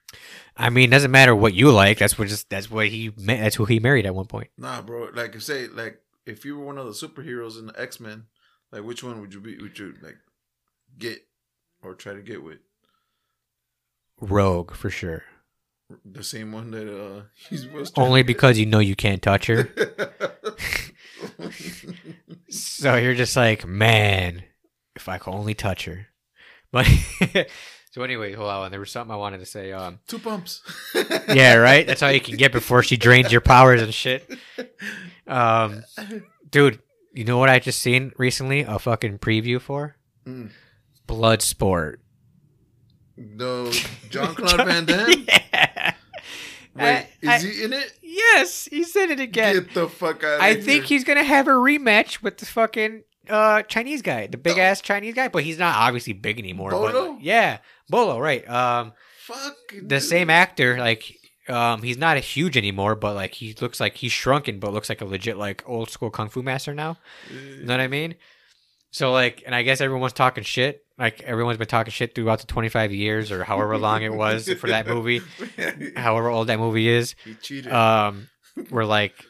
[0.56, 1.98] I mean, doesn't matter what you like.
[1.98, 4.48] That's what just that's what he that's who he married at one point.
[4.56, 5.10] Nah, bro.
[5.14, 8.24] Like I say like if you were one of the superheroes in the X Men,
[8.72, 9.56] like which one would you be?
[9.58, 10.16] Would you like
[10.98, 11.20] get
[11.82, 12.58] or try to get with?
[14.20, 15.24] Rogue for sure.
[16.04, 17.66] The same one that uh he's
[17.96, 19.70] Only because you know you can't touch her.
[22.50, 24.42] So you're just like, man,
[24.96, 26.06] if I could only touch her.
[26.70, 26.86] But
[27.98, 28.70] so anyway, hold on.
[28.70, 29.72] There was something I wanted to say.
[29.72, 30.62] Um, Two pumps.
[31.34, 31.84] yeah, right.
[31.84, 34.30] That's all you can get before she drains your powers and shit.
[35.26, 35.82] Um,
[36.48, 36.78] dude,
[37.12, 38.60] you know what I just seen recently?
[38.60, 40.50] A fucking preview for Mm.
[41.08, 41.96] Bloodsport.
[43.16, 43.72] No,
[44.10, 45.24] Jean-Claude Van Damme.
[45.28, 45.94] yeah.
[46.76, 47.92] Wait, I- is I- he in it?
[48.00, 49.54] Yes, he's in it again.
[49.54, 50.40] Get the fuck out!
[50.40, 50.98] I think here.
[50.98, 55.14] he's gonna have a rematch with the fucking uh Chinese guy, the big ass Chinese
[55.14, 56.70] guy, but he's not obviously big anymore.
[56.70, 57.18] but, Bolo?
[57.20, 58.48] yeah, Bolo, right?
[58.48, 60.02] Um, fuck the dude.
[60.02, 61.14] same actor, like,
[61.48, 65.00] um, he's not huge anymore, but like he looks like he's shrunken, but looks like
[65.00, 66.98] a legit like old school kung fu master now.
[67.30, 68.16] You know what I mean?
[68.90, 70.82] So like, and I guess everyone's talking shit.
[70.98, 74.52] Like everyone's been talking shit throughout the twenty five years or however long it was
[74.54, 75.20] for that movie,
[75.96, 77.14] however old that movie is.
[77.24, 77.72] he cheated.
[77.72, 78.28] Um,
[78.70, 79.24] we're like,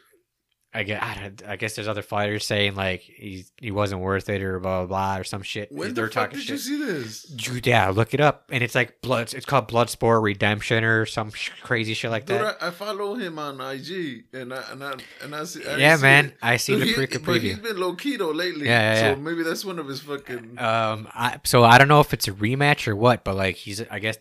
[0.79, 4.29] I guess, I, don't- I guess there's other fighters saying like he he wasn't worth
[4.29, 5.73] it or blah blah blah or some shit.
[5.73, 7.27] when They're the fuck talking did you see this?
[7.47, 9.35] You- Yeah, look it up, and it's like blood.
[9.35, 12.63] It's called Bloodsport Redemption or some sh- crazy shit like Dude, that.
[12.63, 15.67] I, I follow him on IG, and I and I and I see.
[15.67, 16.35] I yeah, see man, it.
[16.43, 17.63] I see Dude, the he- pre- but he's preview.
[17.63, 18.67] been low key though lately.
[18.67, 20.59] Yeah, yeah, So maybe that's one of his fucking.
[20.59, 23.83] Um, I, so I don't know if it's a rematch or what, but like he's,
[23.91, 24.19] I guess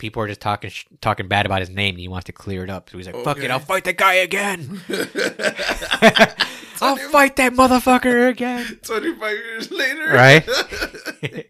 [0.00, 2.64] people are just talking sh- talking bad about his name, and he wants to clear
[2.64, 2.90] it up.
[2.90, 4.80] So he's like, "Fuck it, I'll fight the guy again.
[6.82, 10.42] I'll fight that motherfucker again." Twenty five years later, Right?
[11.20, 11.44] he's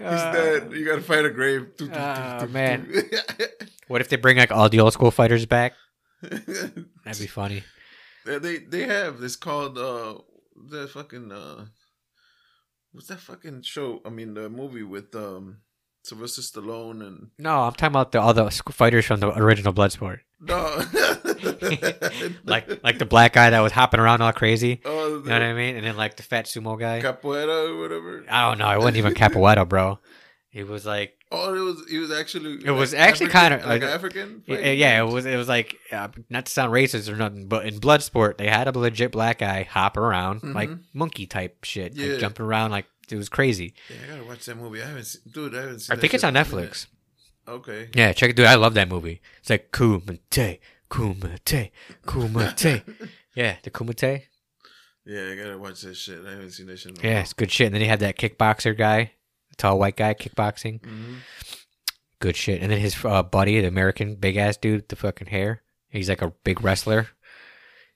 [0.00, 0.72] Uh, dead.
[0.72, 1.68] You gotta fight a grave.
[1.80, 2.90] Oh, man.
[3.88, 5.74] What if they bring like all the old school fighters back?
[6.22, 7.62] That'd be funny.
[8.26, 9.22] Yeah, they they have.
[9.22, 10.18] It's called uh
[10.56, 11.66] the fucking uh
[12.92, 14.00] what's that fucking show?
[14.04, 15.58] I mean the movie with um
[16.06, 20.18] Sylvester Stallone and No, I'm talking about the all the fighters from the original Bloodsport,
[20.40, 20.82] no
[22.44, 24.80] like like the black guy that was hopping around all crazy.
[24.84, 25.76] oh, You know what I mean?
[25.76, 27.00] And then like the fat sumo guy.
[27.02, 28.24] capoeira or whatever.
[28.28, 28.70] I don't know.
[28.70, 29.98] It wasn't even Capoeira, bro.
[30.52, 33.90] It was like Oh, it was it was actually It was actually kinda- like like-
[33.90, 34.42] African.
[34.46, 37.80] yeah, it was it was like uh, not to sound racist or nothing, but in
[37.80, 40.80] Bloodsport they had a legit black guy hop around like Mhm.
[40.94, 42.12] monkey type shit, Yeah.
[42.12, 43.74] like jumping around like it was crazy.
[43.88, 44.82] Yeah, I gotta watch that movie.
[44.82, 45.54] I haven't seen, dude.
[45.54, 45.96] I haven't seen.
[45.96, 46.70] I think it's on in a minute.
[46.70, 46.86] Netflix.
[47.48, 47.88] Okay.
[47.94, 48.46] Yeah, check it, dude.
[48.46, 49.20] I love that movie.
[49.40, 50.58] It's like Kumite,
[50.90, 51.70] Kumite,
[52.04, 53.08] Kumite.
[53.34, 54.22] yeah, the Kumite.
[55.04, 56.18] Yeah, I gotta watch that shit.
[56.26, 57.02] I haven't seen that shit.
[57.02, 57.66] Yeah, it's good shit.
[57.66, 59.12] And then he had that kickboxer guy,
[59.56, 60.84] tall white guy kickboxing.
[60.84, 61.16] hmm
[62.18, 62.62] Good shit.
[62.62, 65.62] And then his uh, buddy, the American big ass dude, with the fucking hair.
[65.90, 67.08] He's like a big wrestler.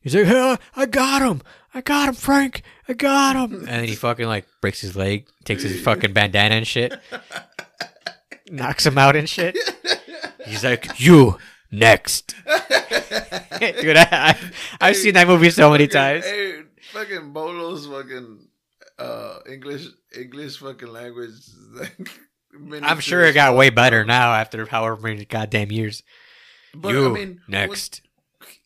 [0.01, 1.43] He's like, hey, I got him.
[1.75, 2.63] I got him, Frank.
[2.89, 3.61] I got him.
[3.61, 6.99] And then he fucking like breaks his leg, takes his fucking bandana and shit,
[8.51, 9.57] knocks him out and shit.
[10.47, 11.39] He's like, you
[11.71, 12.35] next.
[13.61, 14.39] Dude, I, I,
[14.81, 16.25] I've seen that movie so many times.
[16.25, 18.49] Hey, fucking Bolo's fucking
[18.99, 19.87] uh English
[20.17, 21.35] English fucking language.
[22.83, 26.03] I'm sure it got way better now after however many goddamn years.
[26.75, 28.03] But you I mean, next.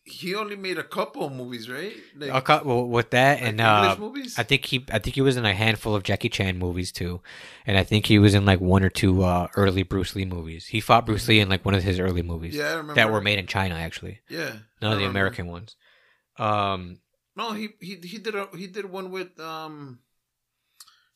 [0.03, 1.93] He only made a couple movies, right?
[2.15, 4.37] Like, cut well, with that, like and uh, movies.
[4.39, 7.21] I think he, I think he was in a handful of Jackie Chan movies too,
[7.65, 10.67] and I think he was in like one or two uh, early Bruce Lee movies.
[10.67, 13.11] He fought Bruce Lee in like one of his early movies yeah, I remember that
[13.11, 15.05] were made in China, actually, Yeah, none of the.
[15.05, 15.75] American ones.
[16.37, 16.99] Um,
[17.35, 19.99] No, he he he did a he did one with um.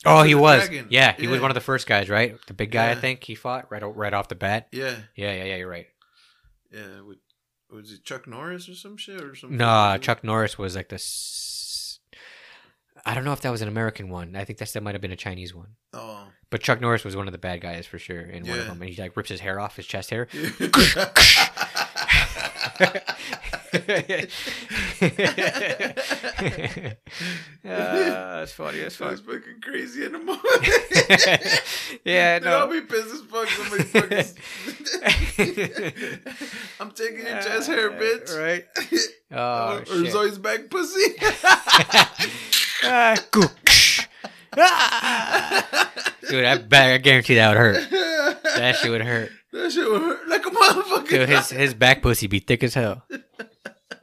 [0.05, 0.87] oh, he was, Dragon.
[0.89, 2.35] yeah, he was one of the first guys, right?
[2.47, 4.67] The big guy, I think he fought right right off the bat.
[4.71, 5.87] Yeah, Yeah, yeah, yeah, you're right.
[6.73, 7.01] yeah.
[7.07, 7.17] With
[7.71, 9.57] was it Chuck Norris or some shit or something?
[9.57, 10.95] No, Chuck Norris was like the.
[10.95, 11.99] S-
[13.05, 14.35] I don't know if that was an American one.
[14.35, 15.69] I think that's that might have been a Chinese one.
[15.93, 16.27] Oh.
[16.49, 18.81] But Chuck Norris was one of the bad guys for sure in one of them,
[18.81, 20.27] and he like rips his hair off, his chest hair.
[27.63, 28.79] That's funny.
[28.79, 29.39] That's That's funny.
[29.39, 30.41] fucking crazy in the moment.
[32.05, 33.47] yeah, Dude, I'll be pissed as fuck.
[33.47, 34.25] Somebody fucking.
[36.79, 38.37] I'm taking your chest hair, bitch.
[38.37, 38.65] Right?
[39.31, 40.05] Oh, or, or.
[40.09, 41.15] Zoe's back pussy.
[42.81, 43.15] Ah.
[44.57, 45.91] Ah.
[46.29, 47.89] Dude, I, bet, I guarantee that would hurt.
[47.89, 49.31] That shit would hurt.
[49.51, 51.09] That shit would hurt like a motherfucker.
[51.09, 53.03] Dude, his his back pussy be thick as hell.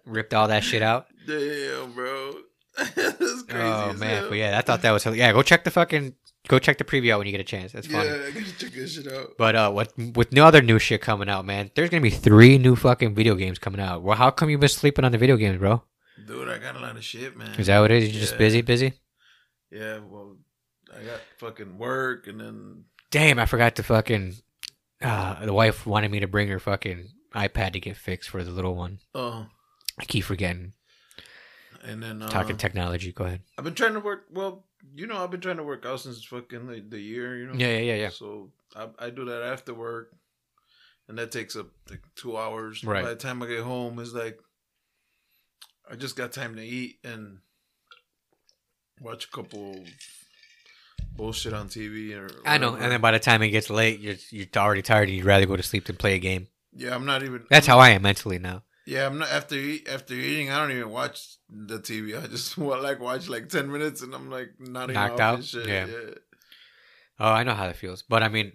[0.05, 1.07] Ripped all that shit out.
[1.27, 2.33] Damn, bro.
[2.77, 3.45] That's crazy.
[3.53, 4.29] oh man, hell.
[4.29, 5.33] but yeah, I thought that was yeah.
[5.33, 6.15] Go check the fucking
[6.49, 7.73] go check the preview out when you get a chance.
[7.73, 8.09] That's funny.
[8.09, 9.33] Yeah, I check that shit out.
[9.39, 12.59] But uh, with with no other new shit coming out, man, there's gonna be three
[12.59, 14.03] new fucking video games coming out.
[14.03, 15.83] Well, how come you been sleeping on the video games, bro?
[16.27, 17.59] Dude, I got a lot of shit, man.
[17.59, 18.11] Is that what it is?
[18.12, 18.93] You're just busy, busy.
[19.71, 20.37] Yeah, well,
[20.95, 24.35] I got fucking work and then Damn, I forgot to fucking.
[25.01, 28.51] Uh, the wife wanted me to bring her fucking iPad to get fixed for the
[28.51, 28.99] little one.
[29.15, 29.47] oh,
[29.99, 30.73] I keep forgetting.
[31.87, 33.12] And then uh, Talking technology.
[33.12, 33.42] Go ahead.
[33.57, 34.27] I've been trying to work.
[34.33, 37.38] Well, you know, I've been trying to work out since fucking the, the year.
[37.38, 37.55] You know.
[37.55, 38.09] Yeah, yeah, yeah, yeah.
[38.09, 40.12] So I, I do that after work,
[41.09, 42.83] and that takes up like two hours.
[42.83, 43.05] Right.
[43.05, 44.38] By the time I get home, it's like
[45.90, 47.38] I just got time to eat and
[49.01, 49.85] watch a couple
[51.16, 52.29] bullshit on TV or.
[52.44, 52.75] I know.
[52.75, 55.46] And then by the time it gets late, you're you're already tired and you'd rather
[55.46, 56.49] go to sleep than play a game.
[56.75, 57.44] yeah, I'm not even.
[57.49, 58.62] That's how I am mentally now.
[58.87, 60.51] Yeah, I'm not after eat, after eating.
[60.51, 62.16] I don't even watch the TV.
[62.22, 65.53] I just wa- like watch like ten minutes, and I'm like nodding Knocked out?
[65.55, 65.87] Yeah.
[65.87, 66.11] yeah.
[67.18, 68.03] Oh, I know how that feels.
[68.03, 68.53] But I mean,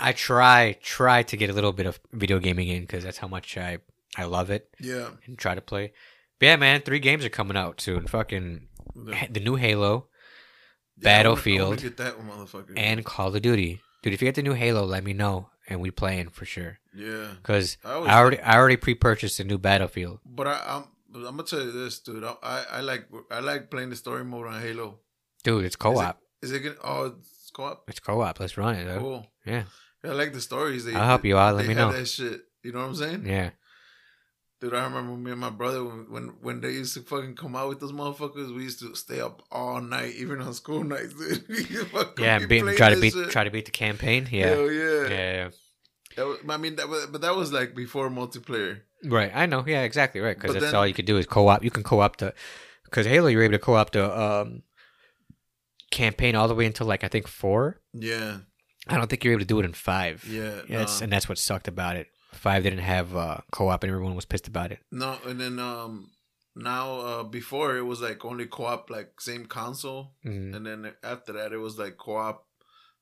[0.00, 3.28] I try try to get a little bit of video gaming in because that's how
[3.28, 3.78] much I
[4.16, 5.10] I love it Yeah.
[5.26, 5.92] and try to play.
[6.38, 8.06] But yeah, man, three games are coming out soon.
[8.06, 8.68] Fucking
[9.06, 12.72] Yeah, the new Halo I wanna- I Battlefield wanna get that motherfucker.
[12.76, 13.80] and Call of Duty.
[14.02, 16.78] Dude, if you get the new Halo, let me know and we playing for sure.
[16.96, 20.20] Yeah, Because I I already I already pre-purchased a new Battlefield.
[20.24, 22.24] but I, I'm I'm gonna tell you this, dude.
[22.24, 24.98] I, I like I like playing the story mode on Halo.
[25.44, 26.20] Dude, it's co-op.
[26.42, 26.76] Is it gonna?
[26.84, 27.84] Oh, it's co-op.
[27.88, 28.38] It's co-op.
[28.40, 28.84] Let's run it.
[28.84, 28.98] though.
[28.98, 29.26] Cool.
[29.46, 29.64] Yeah.
[30.04, 30.84] I like the stories.
[30.84, 31.56] They, I'll help you out.
[31.56, 31.90] Let me know.
[31.92, 32.40] that shit.
[32.62, 33.26] You know what I'm saying?
[33.26, 33.50] Yeah.
[34.60, 37.54] Dude, I remember me and my brother when, when when they used to fucking come
[37.56, 38.54] out with those motherfuckers.
[38.54, 41.12] We used to stay up all night, even on school nights.
[41.14, 41.44] Dude.
[42.18, 43.30] Yeah, be playing try to beat shit.
[43.30, 44.28] try to beat the campaign.
[44.30, 44.46] Yeah.
[44.48, 45.08] Hell Yeah.
[45.08, 45.32] yeah.
[45.34, 45.48] yeah.
[46.18, 48.80] I mean, that was, but that was like before multiplayer.
[49.04, 49.30] Right.
[49.34, 49.62] I know.
[49.66, 50.36] Yeah, exactly right.
[50.36, 51.62] Because that's then- all you could do is co-op.
[51.62, 52.32] You can co-op the
[52.84, 54.62] because Halo, you're able to co-op the um,
[55.90, 57.80] campaign all the way until like I think four.
[57.92, 58.38] Yeah,
[58.88, 60.24] I don't think you're able to do it in five.
[60.28, 60.62] yeah.
[60.68, 61.04] Yeah, it's, no.
[61.04, 62.08] and that's what sucked about it.
[62.32, 64.80] Five didn't have uh, co-op, and everyone was pissed about it.
[64.92, 66.10] No, and then um
[66.54, 70.54] now uh before it was like only co-op like same console, Mhm.
[70.56, 72.46] and then after that it was like co-op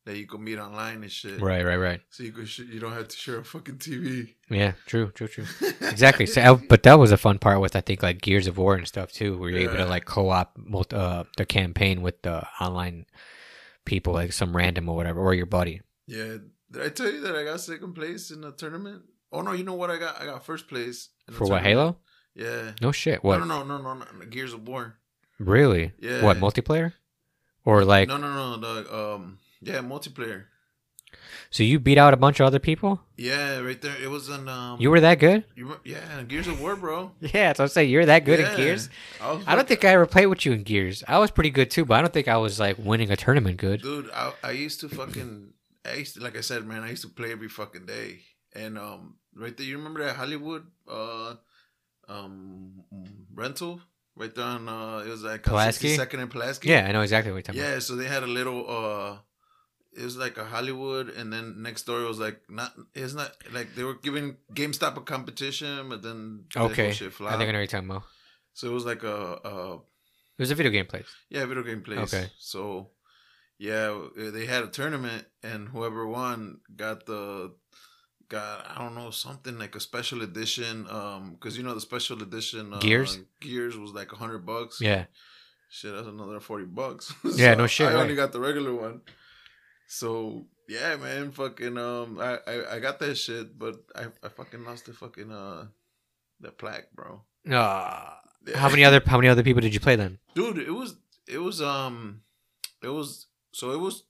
[0.04, 1.40] that you can meet online and shit.
[1.40, 2.00] Right, right, right.
[2.10, 4.34] So you could sh- you don't have to share a fucking TV.
[4.50, 5.46] Yeah, true, true, true.
[5.80, 6.26] exactly.
[6.26, 8.74] So, uh, but that was a fun part with I think like Gears of War
[8.74, 12.46] and stuff too, where you're able to like co-op multi- uh, the campaign with the
[12.60, 13.06] online
[13.84, 15.80] people, like some random or whatever, or your buddy.
[16.06, 16.36] Yeah.
[16.70, 19.02] Did I tell you that I got second place in the tournament?
[19.32, 20.20] Oh no, you know what I got?
[20.20, 21.62] I got first place For what.
[21.62, 21.98] Halo?
[22.34, 22.72] Yeah.
[22.80, 23.22] No shit.
[23.24, 23.38] What?
[23.38, 24.26] No, no, no, no, no, no.
[24.26, 24.98] Gears of War.
[25.38, 25.92] Really?
[25.98, 26.22] Yeah.
[26.22, 26.92] What multiplayer?
[27.64, 28.56] Or like, no, no, no.
[28.58, 30.44] The um, yeah, multiplayer.
[31.50, 33.00] so you beat out a bunch of other people?
[33.16, 33.96] Yeah, right there.
[34.02, 34.80] It was in um.
[34.80, 35.44] You were that good?
[35.56, 37.12] You were, yeah, Gears of War, bro.
[37.20, 37.90] Yeah, that's what I'm saying.
[37.90, 38.50] You're that good Yeah.
[38.50, 38.88] at Gears.
[39.20, 41.04] I, I don't think I ever played with you in Gears.
[41.06, 43.56] I was pretty good too, but I don't think I was like winning a tournament
[43.58, 43.82] good.
[43.82, 44.10] dude.
[44.12, 45.52] I I used to fucking.
[45.86, 46.82] I used to, like I said, man.
[46.82, 48.20] I used to play every fucking day,
[48.54, 49.66] and um, right there.
[49.66, 51.34] You remember that Hollywood uh,
[52.08, 52.82] um,
[53.34, 53.80] rental
[54.16, 55.94] right there on uh, it was like Pulaski?
[55.96, 56.68] Second and Pulaski.
[56.68, 57.70] Yeah, I know exactly what you're talking about.
[57.72, 59.16] Yeah, so they had a little uh
[59.96, 63.30] it was like a Hollywood and then next door it was like not it's not
[63.52, 66.62] like they were giving GameStop a competition but then that about.
[66.62, 66.92] whole Okay.
[66.92, 68.04] shit I think I know you're talking about.
[68.52, 69.18] so it was like a,
[69.52, 71.06] a It was a video game place.
[71.30, 72.12] yeah, video game place.
[72.14, 72.26] Okay.
[72.38, 72.90] So
[73.58, 77.52] yeah, they had a tournament and whoever won got the
[78.28, 82.20] got I don't know something like a special edition um cuz you know the special
[82.22, 83.18] edition uh, Gears?
[83.40, 84.80] Gears was like a 100 bucks.
[84.80, 85.04] Yeah.
[85.70, 87.12] Shit, that's another forty bucks.
[87.42, 89.00] Yeah, no shit, I only got the regular one.
[89.86, 94.64] So yeah, man, fucking um, I, I, I got that shit, but I, I fucking
[94.64, 95.66] lost the fucking uh,
[96.40, 97.22] the plaque, bro.
[97.46, 98.14] Uh,
[98.46, 98.56] Yeah.
[98.58, 100.18] how many other how many other people did you play then?
[100.34, 100.96] Dude, it was
[101.28, 102.22] it was um,
[102.82, 104.04] it was so it was.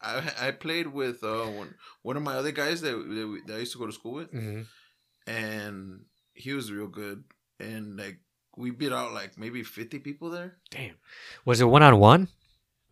[0.00, 3.54] I I played with uh one one of my other guys that that, we- that
[3.56, 4.62] I used to go to school with, Mm-hmm.
[5.26, 7.24] and he was real good,
[7.60, 8.18] and like
[8.56, 10.56] we beat out like maybe fifty people there.
[10.70, 10.96] Damn.
[11.44, 12.28] Was it one on one?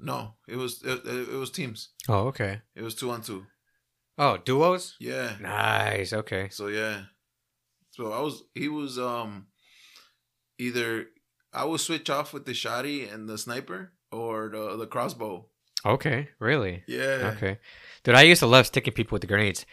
[0.02, 1.90] No, it was it, it was teams.
[2.08, 2.62] Oh, okay.
[2.74, 3.46] It was two on two.
[4.16, 4.96] Oh, duos.
[4.98, 5.32] Yeah.
[5.40, 6.12] Nice.
[6.12, 6.48] Okay.
[6.50, 7.02] So yeah.
[7.90, 9.46] So I was he was um
[10.58, 11.06] either
[11.52, 15.46] I would switch off with the shotty and the sniper or the the crossbow.
[15.84, 16.28] Okay.
[16.38, 16.82] Really.
[16.86, 17.34] Yeah.
[17.36, 17.58] Okay.
[18.04, 19.66] Dude, I used to love sticking people with the grenades.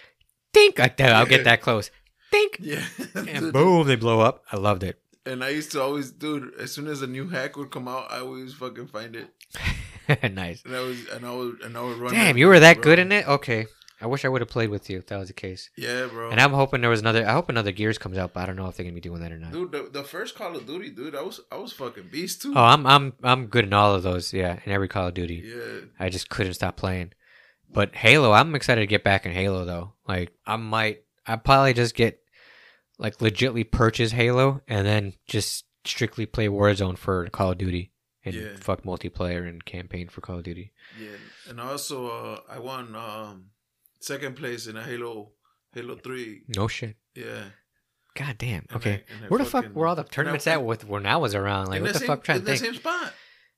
[0.53, 1.13] Think like that.
[1.13, 1.91] I'll get that close.
[2.31, 2.57] Think.
[2.61, 2.83] Yeah.
[3.15, 4.43] And boom, they blow up.
[4.51, 4.99] I loved it.
[5.25, 8.11] And I used to always dude, as soon as a new hack would come out,
[8.11, 9.27] I always fucking find it.
[10.31, 10.63] nice.
[10.65, 12.83] And I was and I would and I would run Damn, you were that bro.
[12.83, 13.27] good in it.
[13.27, 13.67] Okay.
[13.99, 15.71] I wish I would have played with you if that was the case.
[15.75, 16.29] Yeah, bro.
[16.29, 17.27] And I'm hoping there was another.
[17.27, 19.21] I hope another Gears comes out, but I don't know if they're gonna be doing
[19.21, 19.51] that or not.
[19.51, 22.53] dude, the, the first Call of Duty, dude, I was I was fucking beast too.
[22.55, 24.33] Oh, I'm I'm I'm good in all of those.
[24.33, 25.43] Yeah, in every Call of Duty.
[25.45, 25.85] yeah.
[25.99, 27.13] I just couldn't stop playing.
[27.69, 29.93] But Halo, I'm excited to get back in Halo though.
[30.07, 32.19] Like I might, I probably just get
[32.99, 37.91] like legitly purchase Halo and then just strictly play Warzone for Call of Duty
[38.27, 38.47] and Yeah.
[38.59, 40.71] fuck multiplayer and campaign for Call of Duty.
[41.01, 41.09] Yeah,
[41.49, 43.45] and also uh, I won um,
[43.99, 45.31] second place in a Halo
[45.73, 46.41] Halo Three.
[46.55, 46.95] No shit.
[47.15, 47.45] Yeah,
[48.15, 48.65] God damn.
[48.69, 48.93] And Okay.
[49.09, 51.17] I- and Where the fuck were all the and I- tournaments at with when I
[51.17, 51.67] was around?
[51.67, 52.19] Like, what the same, fuck?
[52.19, 52.73] I'm trying in to the think.
[52.73, 53.13] same spot.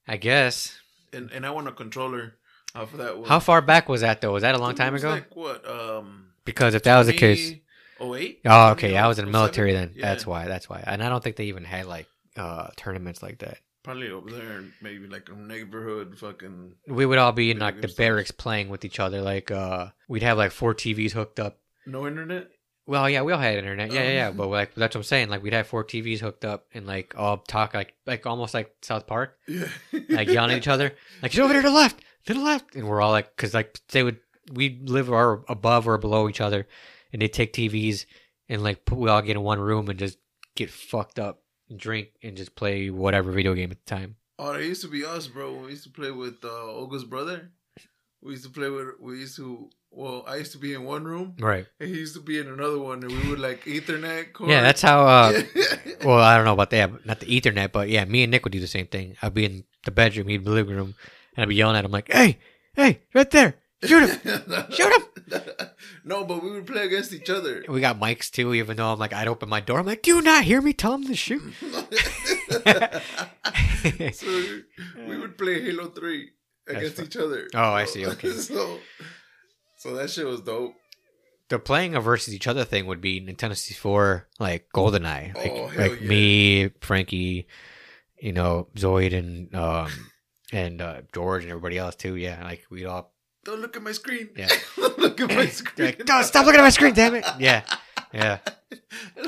[0.08, 0.80] I guess.
[1.14, 2.36] And and I won a controller
[2.76, 3.28] off of that one.
[3.28, 4.32] How far back was that though?
[4.34, 5.10] Was that a long time ago?
[5.10, 5.68] Like what?
[5.70, 6.32] Um.
[6.46, 7.54] because if that was the case,
[8.00, 8.42] Oh eight.
[8.46, 9.92] oh okay, I was in the military then.
[9.96, 10.06] Yeah.
[10.08, 10.46] That's why.
[10.48, 10.84] That's why.
[10.86, 12.08] And I don't think they even had like
[12.38, 13.58] uh tournaments like that.
[13.90, 16.76] Probably over there, maybe like a neighborhood fucking.
[16.88, 17.96] We would all be in like the stores.
[17.96, 19.20] barracks playing with each other.
[19.24, 21.58] Like uh, we'd have like four TVs hooked up.
[21.88, 22.50] No internet.
[22.86, 23.92] Well, yeah, we all had internet.
[23.92, 24.28] Yeah, yeah, yeah.
[24.28, 24.34] Oh.
[24.34, 25.30] But like that's what I'm saying.
[25.30, 28.76] Like we'd have four TVs hooked up and like all talk like like almost like
[28.84, 29.68] South Park, Yeah.
[30.10, 32.76] like yelling at each other, like get over there to the left, to the left,
[32.76, 34.20] and we're all like, because like they would
[34.54, 36.68] we live or above or below each other,
[37.12, 38.06] and they take TVs
[38.48, 40.20] and like put, we all get in one room and just
[40.56, 41.42] get fucked up,
[41.78, 44.16] drink, and just play whatever video game at the time.
[44.38, 45.54] Oh, that used to be us, bro.
[45.54, 47.52] When we used to play with uh, Olga's brother.
[48.22, 48.88] We used to play with.
[49.00, 49.70] We used to.
[49.92, 51.66] Well, I used to be in one room, Right.
[51.80, 54.34] and he used to be in another one, and we would like Ethernet.
[54.34, 54.50] Cord.
[54.52, 55.06] Yeah, that's how.
[55.08, 55.42] uh
[56.04, 58.52] Well, I don't know about that, not the Ethernet, but yeah, me and Nick would
[58.54, 59.16] do the same thing.
[59.22, 60.94] I'd be in the bedroom, he'd be in the living room,
[61.36, 62.38] and I'd be yelling at him like, "Hey,
[62.76, 65.04] hey, right there, shoot him!" Shoot him!
[66.04, 67.64] no, but we would play against each other.
[67.70, 70.16] We got mics too, even though I'm like, I'd open my door, I'm like, "Do
[70.16, 70.74] you not hear me?
[70.74, 71.42] Tell him to shoot."
[74.14, 74.60] so
[75.08, 76.32] we would play Halo Three
[76.68, 77.06] against fun.
[77.06, 77.48] each other.
[77.54, 78.32] Oh, I see, okay.
[78.34, 78.80] so,
[79.78, 80.74] so that shit was dope.
[81.50, 85.68] the playing a versus each other thing would be Nintendo 64, like GoldenEye, like Oh,
[85.68, 86.08] hell like yeah.
[86.08, 87.48] me, Frankie,
[88.22, 89.90] you know, Zoid, and um
[90.52, 92.16] and uh, George and everybody else too.
[92.16, 93.14] Yeah, like we'd all
[93.46, 94.30] Don't look at my screen.
[94.36, 94.48] Yeah.
[94.76, 95.86] Don't look at my screen.
[95.88, 97.26] like, "Don't stop looking at my screen, damn it!
[97.40, 97.64] Yeah,
[98.14, 98.40] yeah.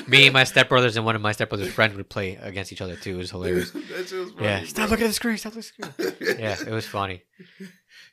[0.08, 2.96] Me and my stepbrothers and one of my stepbrother's friends would play against each other
[2.96, 3.16] too.
[3.16, 3.72] It was hilarious.
[3.72, 4.46] that shit was funny.
[4.46, 5.38] Yeah, stop looking at the screen.
[5.38, 6.40] Stop looking at the screen.
[6.40, 7.24] Yeah, it was funny.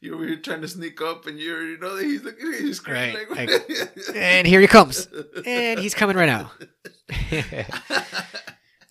[0.00, 2.72] You were trying to sneak up, and you already know that he's looking at your
[2.72, 3.14] screen.
[3.16, 5.08] Right, Like, And here he comes,
[5.44, 6.52] and he's coming right now.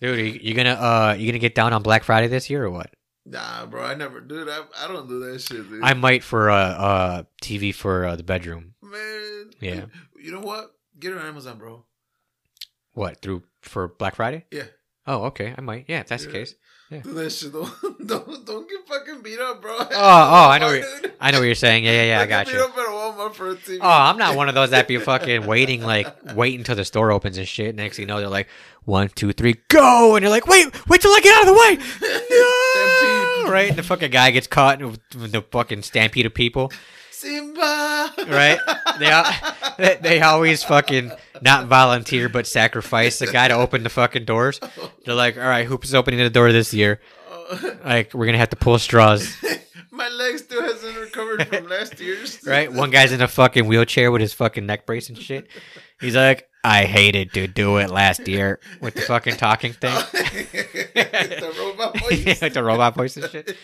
[0.00, 2.70] Dude, you, you gonna uh you gonna get down on Black Friday this year or
[2.70, 2.90] what?
[3.28, 4.48] Nah, bro, I never, dude.
[4.48, 5.82] I, I don't do that shit, dude.
[5.82, 8.74] I might for uh, uh TV for uh, the bedroom.
[8.82, 9.50] man.
[9.60, 9.84] Yeah.
[10.20, 10.72] You know what?
[10.98, 11.84] Get it on Amazon, bro.
[12.92, 14.46] What through for Black Friday?
[14.50, 14.64] Yeah.
[15.06, 15.54] Oh, okay.
[15.56, 15.84] I might.
[15.86, 16.56] Yeah, if that's the case.
[16.90, 17.00] Yeah.
[17.02, 17.52] Do that shit.
[17.52, 19.76] Don't don't don't get fucking beat up, bro.
[19.78, 20.72] Oh, oh, I know what
[21.02, 21.84] you're- I know what you're saying.
[21.84, 22.20] Yeah, yeah, yeah.
[22.20, 22.64] I got beat you.
[22.64, 23.78] up at Walmart for a TV.
[23.80, 27.12] Oh, I'm not one of those that be fucking waiting, like wait until the store
[27.12, 27.74] opens and shit.
[27.76, 28.48] Next thing you know, they're like
[28.84, 31.60] one, two, three, go, and you're like, wait, wait till I get out of the
[31.60, 31.76] way.
[32.30, 32.57] No!
[33.48, 36.72] Right, and the fucking guy gets caught with with the fucking stampede of people.
[37.10, 38.12] Simba.
[38.28, 38.58] Right?
[38.98, 39.22] They
[39.78, 41.10] they, they always fucking
[41.42, 44.60] not volunteer but sacrifice the guy to open the fucking doors.
[45.04, 47.00] They're like, all right, who's opening the door this year?
[47.84, 49.34] Like, we're gonna have to pull straws.
[49.90, 52.38] My leg still hasn't recovered from last year's.
[52.46, 52.72] Right?
[52.72, 55.48] One guy's in a fucking wheelchair with his fucking neck brace and shit.
[56.00, 59.94] He's like, I hated to do it last year with the fucking talking thing.
[60.12, 62.42] the robot Yeah, voice.
[62.42, 63.56] like the robot voice and shit.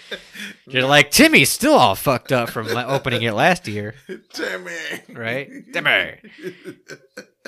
[0.66, 3.94] You're like, Timmy's still all fucked up from opening it last year.
[4.32, 4.72] Timmy.
[5.12, 5.50] Right?
[5.72, 6.14] Timmy.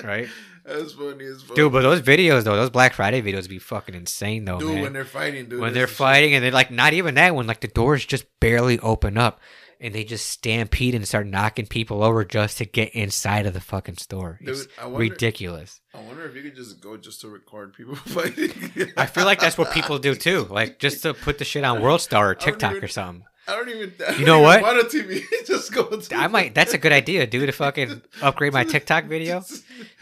[0.03, 0.27] Right?
[0.65, 1.55] That's funny as fuck.
[1.55, 4.81] Dude, but those videos though, those Black Friday videos be fucking insane though, Dude, man.
[4.83, 5.59] when they're fighting, dude.
[5.61, 5.97] when they're is shit.
[5.97, 9.39] fighting and they're like not even that when like the doors just barely open up
[9.79, 13.61] and they just stampede and start knocking people over just to get inside of the
[13.61, 14.39] fucking store.
[14.39, 15.81] Dude, It's I wonder- ridiculous.
[15.93, 18.51] I wonder if you could just go just to record people fighting.
[18.97, 20.45] I feel like that's what people do too.
[20.49, 23.23] Like just to put the shit on World Star or TikTok even- or something.
[23.47, 23.93] I don't even.
[23.99, 24.61] I don't You know what?
[24.61, 25.23] Want a TV?
[25.45, 25.83] just go.
[25.85, 29.43] To I might that's a good idea, dude, to fucking upgrade my TikTok video.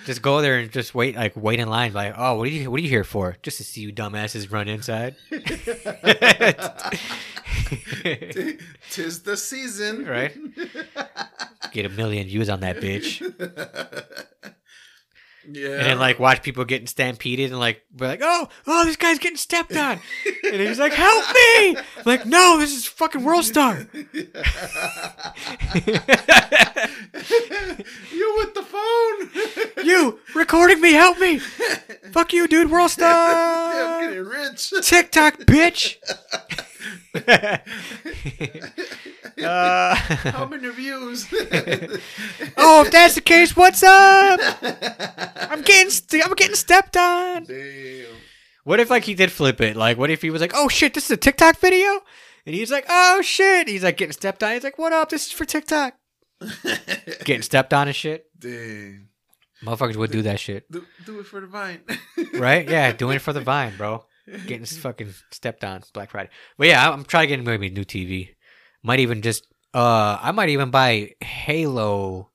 [0.06, 2.72] Just go there and just wait like wait in line like, "Oh, what are you
[2.72, 5.16] what are you here for?" Just to see you dumbasses run inside.
[8.92, 10.36] Tis the season, Right?
[11.72, 13.22] Get a million views on that bitch.
[15.52, 15.70] Yeah.
[15.70, 19.20] and then like watch people getting stampeded and like be like, oh, oh, this guy's
[19.20, 20.00] getting stepped on,
[20.44, 21.78] and he's like, help me!
[21.78, 23.88] I'm like, no, this is fucking World Star.
[23.94, 24.14] you
[28.38, 29.86] with the phone?
[29.86, 30.94] you recording me?
[30.94, 31.40] Help me!
[32.12, 34.02] Fuck you, dude, World Yeah, I'm Star.
[34.08, 34.74] getting rich.
[34.82, 35.98] TikTok, bitch.
[39.46, 41.28] Uh, How many views?
[42.58, 44.40] oh, if that's the case, what's up?
[45.52, 47.44] I'm getting, st- I'm getting stepped on.
[47.46, 48.06] Damn.
[48.64, 49.76] What if like he did flip it?
[49.76, 52.02] Like, what if he was like, "Oh shit, this is a TikTok video,"
[52.48, 54.54] and he's like, "Oh shit," he's like getting stepped on.
[54.54, 55.10] He's like, "What up?
[55.10, 55.94] This is for TikTok."
[57.24, 58.26] Getting stepped on and shit.
[58.38, 59.10] Damn.
[59.64, 61.82] Motherfuckers would do that shit, Do, do it for the vine.
[62.34, 62.70] right?
[62.70, 64.06] Yeah, doing it for the vine, bro.
[64.46, 66.30] Getting fucking stepped on Black Friday.
[66.58, 68.36] But yeah, I'm trying to get maybe a new TV.
[68.86, 72.30] Might even just, uh, I might even buy Halo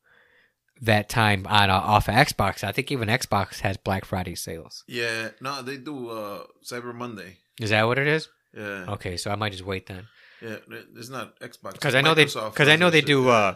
[0.81, 2.65] that time on uh, off of Xbox.
[2.65, 4.83] I think even Xbox has Black Friday sales.
[4.89, 7.37] Yeah, no, they do uh Cyber Monday.
[7.61, 8.29] Is that what it is?
[8.57, 10.09] Yeah, Okay, so I might just wait then.
[10.43, 10.57] yeah,
[10.97, 13.31] it's not Xbox Because I know they because I know they do yeah.
[13.31, 13.55] uh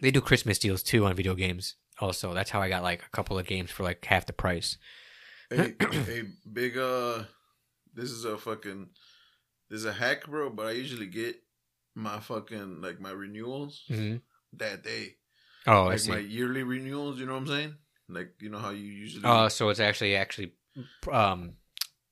[0.00, 1.74] they do Christmas deals too on video games.
[1.98, 4.76] Also, that's how I got like a couple of games for like half the price.
[5.50, 5.74] hey,
[6.06, 6.22] hey,
[6.52, 7.24] big uh,
[7.94, 8.88] this is a fucking,
[9.70, 10.50] this is a hack, bro.
[10.50, 11.36] But I usually get
[11.94, 14.16] my fucking like my renewals hmm
[14.56, 15.16] that day,
[15.66, 16.10] Oh, I like see.
[16.10, 17.18] my yearly renewals.
[17.18, 17.74] You know what I'm saying?
[18.08, 19.24] Like you know how you usually.
[19.24, 20.52] Oh, so it's actually actually
[21.10, 21.54] um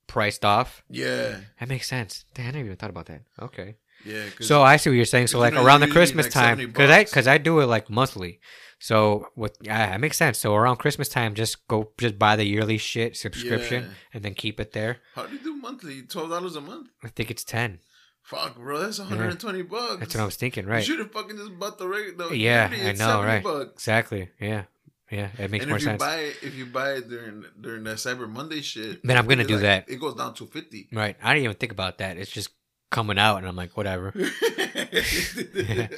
[0.06, 0.82] priced off.
[0.90, 2.24] yeah, That makes sense.
[2.34, 3.22] Damn, I never even thought about that.
[3.40, 3.76] Okay.
[4.04, 4.24] Yeah.
[4.40, 5.28] So I see what you're saying.
[5.28, 8.40] So like around the Christmas like time, because I because I do it like monthly.
[8.80, 9.56] So what?
[9.60, 10.38] Yeah, that makes sense.
[10.38, 13.90] So around Christmas time, just go just buy the yearly shit subscription Yeah.
[14.14, 14.96] and then keep it there.
[15.14, 16.02] how do you do monthly?
[16.02, 16.88] Twelve dollars a month?
[17.04, 17.78] I think it's ten.
[18.22, 19.96] Fuck, bro, that's 120 bucks.
[19.98, 20.64] That's what I was thinking.
[20.66, 20.78] Right.
[20.78, 22.32] You should have fucking just bought the regular.
[22.32, 23.42] Yeah, I know, 70 right.
[23.42, 23.72] Bucks.
[23.74, 24.28] Exactly.
[24.40, 24.64] Yeah.
[25.10, 25.28] Yeah.
[25.38, 25.98] It makes and more if you sense.
[26.02, 29.44] buy it, if you buy it during during that Cyber Monday shit, Then I'm gonna
[29.44, 29.90] do like- that.
[29.90, 30.88] It goes down to 50.
[30.92, 31.16] right.
[31.22, 32.16] I didn't even think about that.
[32.16, 32.50] It's just
[32.90, 34.12] coming out, and I'm like, whatever.
[34.16, 35.88] yeah,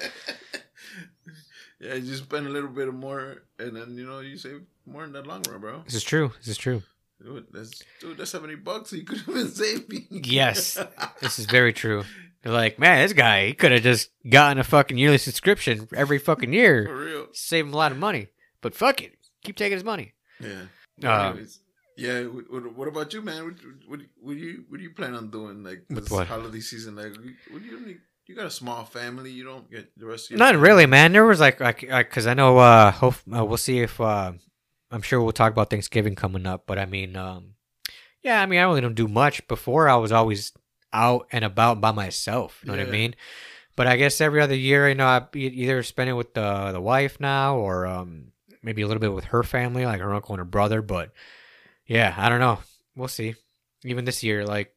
[1.95, 5.13] you just spend a little bit more, and then you know you save more in
[5.13, 5.83] the long run, bro.
[5.85, 6.33] This is true.
[6.39, 6.83] This is true.
[7.25, 8.91] Dude, that's dude, that's seventy bucks.
[8.91, 10.07] he could have been saving.
[10.11, 10.79] Yes.
[11.21, 12.05] This is very true.
[12.43, 16.19] They're like, man, this guy, he could have just gotten a fucking yearly subscription every
[16.19, 17.27] fucking for year, real.
[17.33, 18.29] save him a lot of money.
[18.61, 20.13] But fuck it, keep taking his money.
[20.39, 20.65] Yeah.
[21.03, 21.37] Uh,
[21.97, 22.25] yeah.
[22.25, 23.45] What, what, about you, man?
[23.45, 23.55] What,
[23.89, 26.97] what, what do you what do you plan on doing like this holiday season?
[26.97, 27.15] Like,
[27.51, 28.01] what do you need?
[28.27, 29.31] You got a small family.
[29.31, 30.69] You don't get the rest of your Not family?
[30.69, 31.13] really, man.
[31.13, 34.33] There was like, like, because I know, uh, hope uh, we'll see if, uh,
[34.95, 36.67] I'm sure we'll talk about Thanksgiving coming up.
[36.67, 37.55] But I mean, um,
[38.23, 39.47] yeah, I mean, I really don't do much.
[39.49, 40.53] Before, I was always
[40.93, 42.61] out and about by myself.
[42.63, 43.15] You know what I mean?
[43.77, 46.81] But I guess every other year, you know, I either spend it with the the
[46.81, 48.29] wife now, or um,
[48.63, 50.81] maybe a little bit with her family, like her uncle and her brother.
[50.81, 51.11] But
[51.87, 52.61] yeah, I don't know.
[52.95, 53.35] We'll see.
[53.85, 54.73] Even this year, like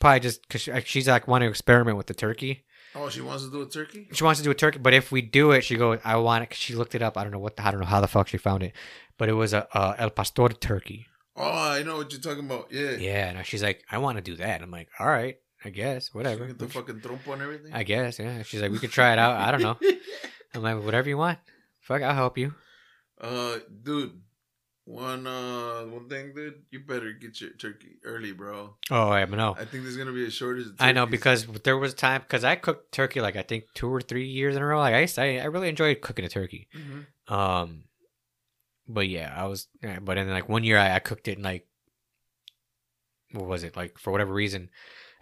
[0.00, 2.64] probably just because she's like wanting to experiment with the turkey.
[2.96, 4.06] Oh, she wants to do a turkey.
[4.12, 6.44] She wants to do a turkey, but if we do it, she goes, "I want
[6.44, 7.18] it." 'cause she looked it up.
[7.18, 7.56] I don't know what.
[7.56, 8.72] The, I don't know how the fuck she found it,
[9.18, 11.06] but it was a, a El Pastor turkey.
[11.36, 12.68] Oh, I know what you're talking about.
[12.70, 12.92] Yeah.
[12.92, 16.14] Yeah, and she's like, "I want to do that." I'm like, "All right, I guess,
[16.14, 17.72] whatever." Get the fucking trompo and everything.
[17.72, 18.42] I guess, yeah.
[18.42, 19.76] She's like, "We could try it out." I don't know.
[20.54, 21.38] I'm like, "Whatever you want.
[21.80, 22.54] Fuck, I'll help you."
[23.20, 24.20] Uh, dude,
[24.84, 28.76] one uh, one thing, dude, you better get your turkey early, bro.
[28.90, 29.56] Oh, I know.
[29.58, 30.66] I think there's gonna be a shortage.
[30.66, 33.88] Of I know because there was time because I cooked turkey like I think two
[33.92, 34.78] or three years in a row.
[34.78, 36.68] Like I, used to- I, I really enjoyed cooking a turkey.
[36.76, 37.06] Mhm.
[37.34, 37.84] Um,
[38.88, 39.68] but yeah, I was.
[39.82, 41.66] But then like one year I, I cooked it and like,
[43.32, 44.70] what was it like for whatever reason,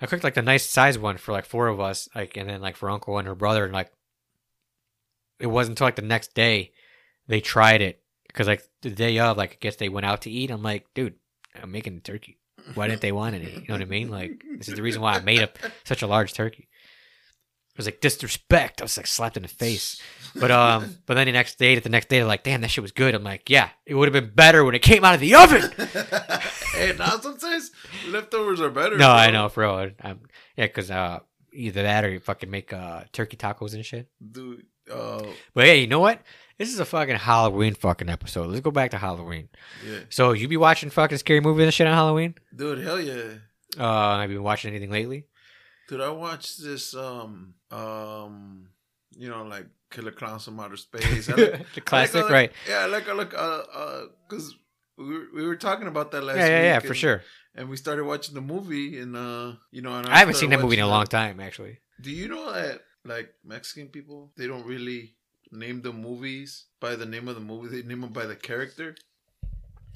[0.01, 2.61] I cooked like the nice size one for like four of us, like and then
[2.61, 3.91] like for uncle and her brother, and like,
[5.39, 6.73] it wasn't until like the next day
[7.27, 10.31] they tried it because like the day of, like I guess they went out to
[10.31, 10.51] eat.
[10.51, 11.15] I'm like, dude,
[11.61, 12.39] I'm making turkey.
[12.75, 13.51] Why didn't they want any?
[13.51, 14.09] You know what I mean?
[14.09, 16.69] Like this is the reason why I made up such a large turkey.
[17.71, 18.81] It was like disrespect.
[18.81, 20.01] I was like slapped in the face.
[20.35, 22.83] But um, but then the next day, the next day, they're like, "Damn, that shit
[22.83, 25.21] was good." I'm like, "Yeah, it would have been better when it came out of
[25.21, 25.63] the oven."
[26.75, 27.71] hey, now sometimes
[28.09, 28.97] leftovers are better.
[28.97, 29.15] no, bro.
[29.15, 29.91] I know, for real.
[30.03, 30.21] I'm,
[30.57, 31.21] yeah, because uh,
[31.53, 34.09] either that or you fucking make uh turkey tacos and shit.
[34.31, 34.65] dude.
[34.91, 35.23] Uh,
[35.55, 36.21] But hey, you know what?
[36.59, 38.49] This is a fucking Halloween fucking episode.
[38.49, 39.49] Let's go back to Halloween.
[39.87, 42.35] yeah, So you be watching fucking scary movies and shit on Halloween?
[42.55, 43.35] dude, hell yeah.
[43.79, 45.27] Uh, have you been watching anything lately?
[45.89, 48.69] Dude, I watched this um um
[49.17, 51.29] you know like Killer Klowns from Outer Space.
[51.29, 52.53] I like, the classic, I like, right?
[52.69, 54.55] Yeah, I like I like uh uh because
[54.99, 57.23] we were, we were talking about that last Yeah, yeah, yeah, week for sure.
[57.55, 60.61] And we started watching the movie and uh you know and I haven't seen that
[60.61, 61.79] movie in a long time, actually.
[62.01, 65.17] Do you know that like Mexican people they don't really
[65.51, 68.97] name the movies by the name of the movie they name them by the character.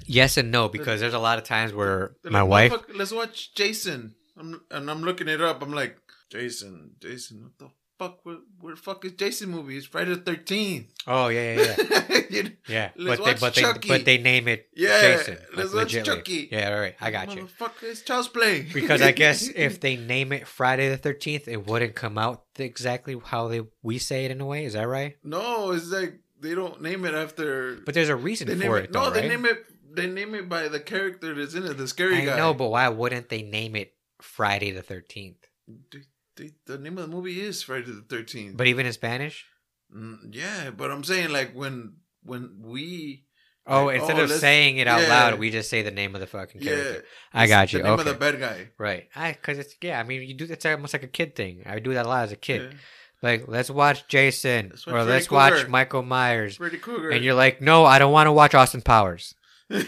[0.05, 2.73] Yes and no, because there's a lot of times where my like, wife.
[2.73, 4.15] "Motherfucker, Let's watch Jason.
[4.39, 5.63] I'm, and I'm looking it up.
[5.63, 5.97] I'm like,
[6.31, 8.25] Jason, Jason, what the fuck?
[8.25, 9.77] Where, where the fuck is Jason movie?
[9.77, 10.87] It's Friday the Thirteenth.
[11.07, 12.21] Oh yeah, yeah, yeah.
[12.31, 13.89] yeah, Yeah, Let's but they but they Chucky.
[13.89, 15.39] but they name it Yeah, Jason.
[15.55, 15.93] let's watch.
[16.05, 16.49] Chucky.
[16.51, 17.43] Yeah, all right, I got you.
[17.45, 18.67] Motherfucker, it's child's play.
[18.73, 23.17] Because I guess if they name it Friday the Thirteenth, it wouldn't come out exactly
[23.25, 24.65] how they we say it in a way.
[24.65, 25.17] Is that right?
[25.23, 27.77] no, it's like they don't name it after.
[27.85, 28.85] But there's a reason they name for it.
[28.87, 29.65] it, though, no, they name it.
[29.91, 32.37] They name it by the character that's in it, the scary I guy.
[32.37, 35.39] know, but why wouldn't they name it Friday the Thirteenth?
[36.37, 38.57] They- the name of the movie is Friday the Thirteenth.
[38.57, 39.47] But even in Spanish?
[39.95, 43.25] Mm, yeah, but I'm saying like when when we
[43.69, 45.09] Oh, Like, instead oh, of saying it out yeah.
[45.09, 46.93] loud, we just say the name of the fucking character.
[46.95, 47.01] yeah,
[47.33, 47.79] I it's got you.
[47.81, 48.03] The name okay.
[48.03, 48.69] of the bad guy.
[48.79, 49.09] Right.
[49.17, 49.99] I because it's yeah.
[49.99, 50.47] I mean, you do.
[50.49, 51.63] It's almost like a kid thing.
[51.67, 52.63] I do that a lot as a kid.
[52.63, 52.79] Yeah.
[53.23, 57.61] like let's watch Jason Let's watch or Freddy let's watch Michael Myers, and you're like,
[57.61, 59.35] no, I don't want to watch Austin Powers.
[59.69, 59.83] Do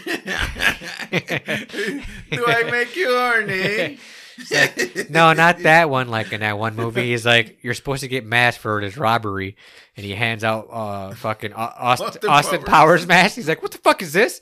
[2.45, 3.97] I make you horny?
[5.09, 6.09] No, not that one.
[6.09, 9.55] Like in that one movie, he's like, you're supposed to get masked for this robbery,
[9.97, 12.69] and he hands out uh fucking Austin, Austin Austin Powers.
[12.69, 13.35] Powers mask.
[13.35, 14.41] He's like, what the fuck is this?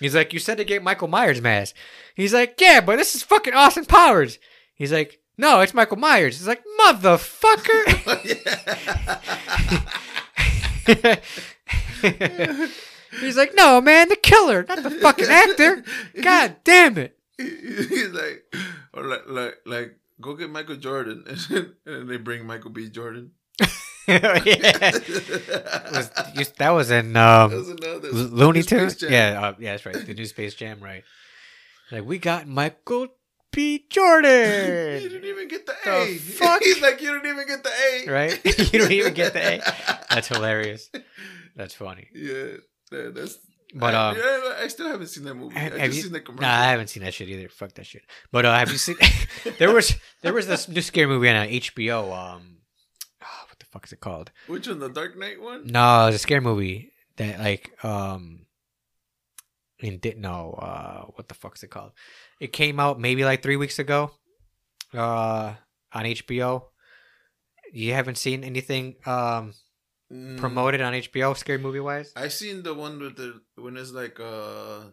[0.00, 1.74] He's like, you said to get Michael Myers mask.
[2.14, 4.38] He's like, yeah, but this is fucking Austin Powers.
[4.74, 6.38] He's like, no, it's Michael Myers.
[6.38, 7.84] He's like, motherfucker.
[13.20, 15.82] He's like, no, man, the killer, not the fucking actor.
[16.20, 17.16] God damn it.
[17.38, 18.44] He's like,
[18.96, 22.88] or like, like, like, go get Michael Jordan, and then, and they bring Michael B.
[22.88, 23.32] Jordan.
[24.08, 24.20] was,
[26.58, 29.02] that was in um, was another Looney Tunes.
[29.02, 30.06] Yeah, uh, yeah, that's right.
[30.06, 31.02] The new Space Jam, right?
[31.90, 33.08] Like we got Michael
[33.52, 33.84] B.
[33.90, 35.02] Jordan.
[35.02, 36.14] you didn't even get the, The A.
[36.18, 36.62] fuck?
[36.62, 38.12] He's like, you didn't even get the A.
[38.12, 38.72] right?
[38.72, 39.60] you don't even get the A.
[40.10, 40.88] That's hilarious.
[41.56, 42.08] That's funny.
[42.14, 42.58] Yeah,
[42.90, 43.38] that- that's.
[43.74, 45.54] But I, um, yeah, I still haven't seen that movie.
[45.58, 46.02] have, I have just you?
[46.04, 46.42] seen the commercial.
[46.48, 47.48] Nah, I haven't seen that shit either.
[47.48, 48.02] Fuck that shit.
[48.30, 48.96] But uh, have you seen?
[49.58, 52.04] there was there was this new scary movie on uh, HBO.
[52.04, 52.58] Um,
[53.22, 54.30] ah, what the fuck is it called?
[54.46, 54.78] Which one?
[54.78, 55.66] The Dark Knight one?
[55.66, 58.46] No, it was a scary movie that like um
[59.82, 61.92] and didn't know uh what the fuck is it called.
[62.40, 64.12] It came out maybe like three weeks ago.
[64.94, 65.54] Uh
[65.92, 66.66] on HBO.
[67.72, 69.54] You haven't seen anything um
[70.12, 72.12] Mm, promoted on HBO scary movie wise?
[72.14, 74.84] I seen the one with the when it's like uh,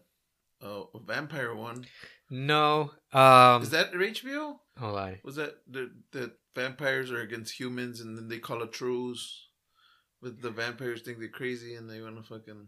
[0.62, 1.86] a vampire one.
[2.30, 2.92] No.
[3.12, 4.60] Um Is that HBO?
[4.80, 5.20] hold on.
[5.24, 9.50] Was that the the vampires are against humans and then they call a truce?
[10.22, 12.68] But the vampires think they're crazy and they want to fucking.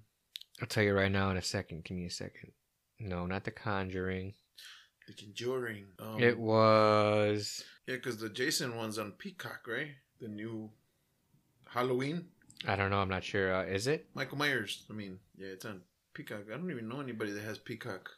[0.62, 1.84] I'll tell you right now in a second.
[1.84, 2.52] Give me a second.
[3.00, 4.34] No, not the conjuring.
[5.08, 5.86] The Conjuring.
[6.00, 9.92] Um, it was yeah, because the Jason one's on Peacock, right?
[10.20, 10.72] The new
[11.68, 12.28] Halloween.
[12.68, 13.54] I don't know, I'm not sure.
[13.54, 14.08] Uh, is it?
[14.14, 14.84] Michael Myers.
[14.90, 15.82] I mean, yeah, it's on
[16.14, 16.44] Peacock.
[16.52, 18.10] I don't even know anybody that has Peacock.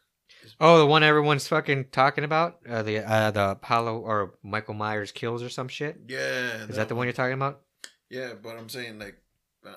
[0.59, 2.59] Oh, the one everyone's fucking talking about?
[2.67, 5.99] Uh, the uh, the Apollo or Michael Myers kills or some shit?
[6.07, 7.61] Yeah, Is that the one you're talking about?
[8.09, 9.17] Yeah, but I'm saying like,
[9.65, 9.73] uh,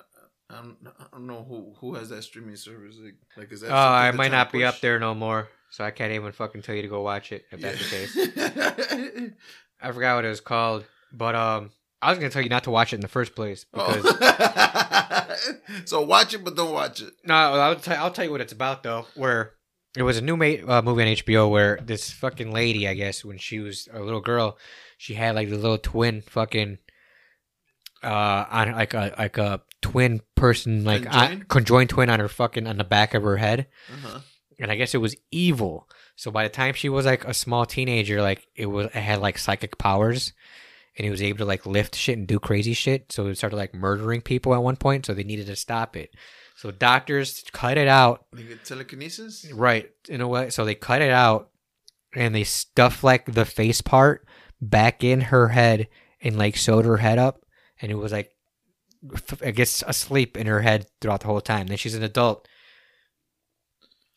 [0.49, 2.97] I don't, I don't know who who has that streaming service.
[3.01, 3.71] Like, like is that?
[3.71, 6.75] Oh, I might not be up there no more, so I can't even fucking tell
[6.75, 8.13] you to go watch it if that's the case.
[8.13, 9.31] case.
[9.81, 11.71] I forgot what it was called, but um,
[12.01, 15.35] I was gonna tell you not to watch it in the first place because Oh.
[15.85, 17.13] so watch it, but don't watch it.
[17.25, 19.05] no, I'll tell I'll tell you what it's about though.
[19.15, 19.53] Where
[19.97, 20.45] it was a new ma-
[20.77, 24.21] uh, movie on HBO where this fucking lady, I guess, when she was a little
[24.21, 24.57] girl,
[24.97, 26.77] she had like the little twin fucking
[28.03, 31.47] uh on like a like a twin person like on- Conjoined?
[31.49, 33.67] conjoined twin on her fucking on the back of her head.
[33.93, 34.19] Uh-huh.
[34.59, 35.87] and I guess it was evil.
[36.15, 39.19] So by the time she was like a small teenager, like it was it had
[39.19, 40.33] like psychic powers,
[40.97, 43.11] and it was able to like lift shit and do crazy shit.
[43.11, 45.05] So he started like murdering people at one point.
[45.05, 46.13] So they needed to stop it.
[46.55, 49.51] So doctors cut it out, get telekinesis.
[49.51, 49.89] right?
[50.07, 51.49] In a way, so they cut it out,
[52.15, 54.27] and they stuffed like the face part
[54.61, 55.87] back in her head
[56.21, 57.45] and like sewed her head up,
[57.81, 58.35] and it was like
[59.43, 61.67] I guess asleep in her head throughout the whole time.
[61.67, 62.47] Then she's an adult.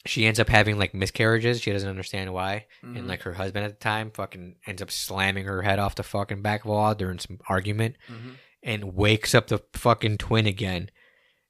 [0.06, 1.60] She ends up having like miscarriages.
[1.62, 3.08] She doesn't understand why, and Mhm.
[3.08, 6.42] like her husband at the time fucking ends up slamming her head off the fucking
[6.42, 8.36] back wall during some argument, Mhm.
[8.62, 10.90] and wakes up the fucking twin again.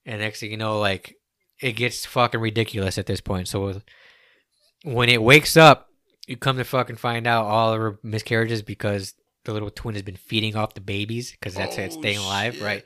[0.06, 1.16] And next thing you know, like
[1.60, 3.48] it gets fucking ridiculous at this point.
[3.48, 3.80] So
[4.84, 5.88] when it wakes up,
[6.26, 10.02] you come to fucking find out all of her miscarriages because the little twin has
[10.02, 12.62] been feeding off the babies because that's how it's Oh, staying alive, shit.
[12.62, 12.84] right?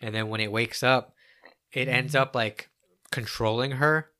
[0.00, 1.14] And then when it wakes up,
[1.72, 2.68] it ends up like
[3.10, 4.10] controlling her.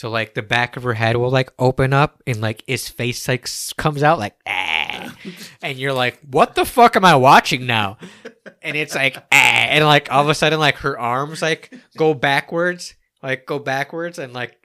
[0.00, 3.28] So like the back of her head will like open up and like his face
[3.28, 3.46] like
[3.76, 5.14] comes out like ah,
[5.62, 7.98] and you're like, what the fuck am I watching now?
[8.62, 12.14] And it's like ah, and like all of a sudden like her arms like go
[12.14, 14.56] backwards, like go backwards, and like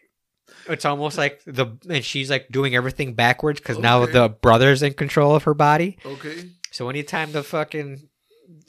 [0.69, 4.93] it's almost like the and she's like doing everything backwards because now the brother's in
[4.93, 5.97] control of her body.
[6.05, 6.49] Okay.
[6.71, 8.07] So anytime the fucking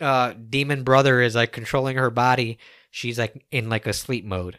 [0.00, 2.58] uh, demon brother is like controlling her body,
[2.90, 4.58] she's like in like a sleep mode.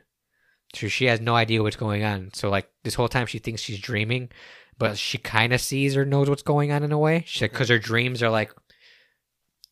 [0.78, 2.32] So she has no idea what's going on.
[2.34, 4.30] So like this whole time she thinks she's dreaming,
[4.78, 7.25] but she kind of sees or knows what's going on in a way.
[7.39, 8.51] Because her dreams are like,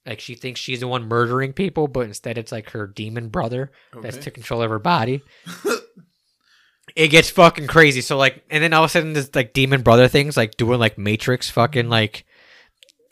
[0.05, 3.71] like she thinks she's the one murdering people, but instead it's like her demon brother
[4.01, 4.25] that's Okay.
[4.25, 5.23] to control of her body.
[6.95, 8.01] it gets fucking crazy.
[8.01, 10.79] So like, and then all of a sudden, this like demon brother things like doing
[10.79, 11.91] like Matrix fucking mm-hmm.
[11.91, 12.25] like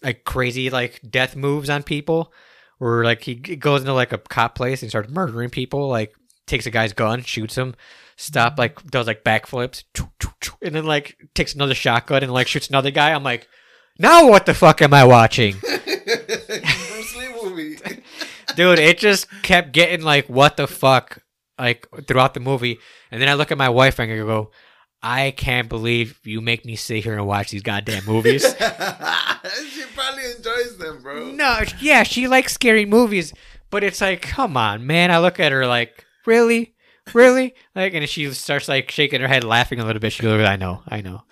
[0.03, 2.31] like crazy like death moves on people,
[2.77, 5.89] where like he goes into like a cop place and starts murdering people.
[5.89, 6.13] Like
[6.47, 7.75] takes a guy's gun, shoots him,
[8.15, 9.83] stop like does like backflips,
[10.61, 13.11] and then like takes another shotgun and like shoots another guy.
[13.11, 13.47] I'm like,
[13.99, 15.55] now what the fuck am I watching?
[15.61, 17.77] Bruce Lee movie.
[18.55, 21.19] dude, it just kept getting like, what the fuck,
[21.59, 22.79] like throughout the movie.
[23.11, 24.51] And then I look at my wife and I go,
[25.01, 28.43] I can't believe you make me sit here and watch these goddamn movies.
[28.53, 31.31] she probably enjoys them, bro.
[31.31, 33.33] no, yeah, she likes scary movies,
[33.69, 35.11] but it's like, come on, man.
[35.11, 36.73] I look at her like, really,
[37.13, 40.13] really, like, and she starts like shaking her head, laughing a little bit.
[40.13, 41.23] She goes, I know, I know.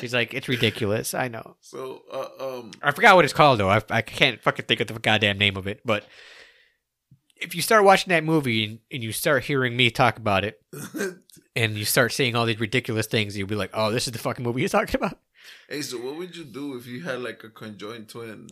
[0.00, 1.12] She's like, it's ridiculous.
[1.14, 1.56] I know.
[1.60, 2.28] So, uh,
[2.58, 3.68] um, I forgot what it's called though.
[3.68, 5.80] I, I can't fucking think of the goddamn name of it.
[5.84, 6.04] But
[7.36, 10.62] if you start watching that movie and, and you start hearing me talk about it,
[11.56, 14.18] and you start seeing all these ridiculous things, you'll be like, "Oh, this is the
[14.18, 15.18] fucking movie you're talking about."
[15.68, 18.48] hey, so what would you do if you had like a conjoined twin,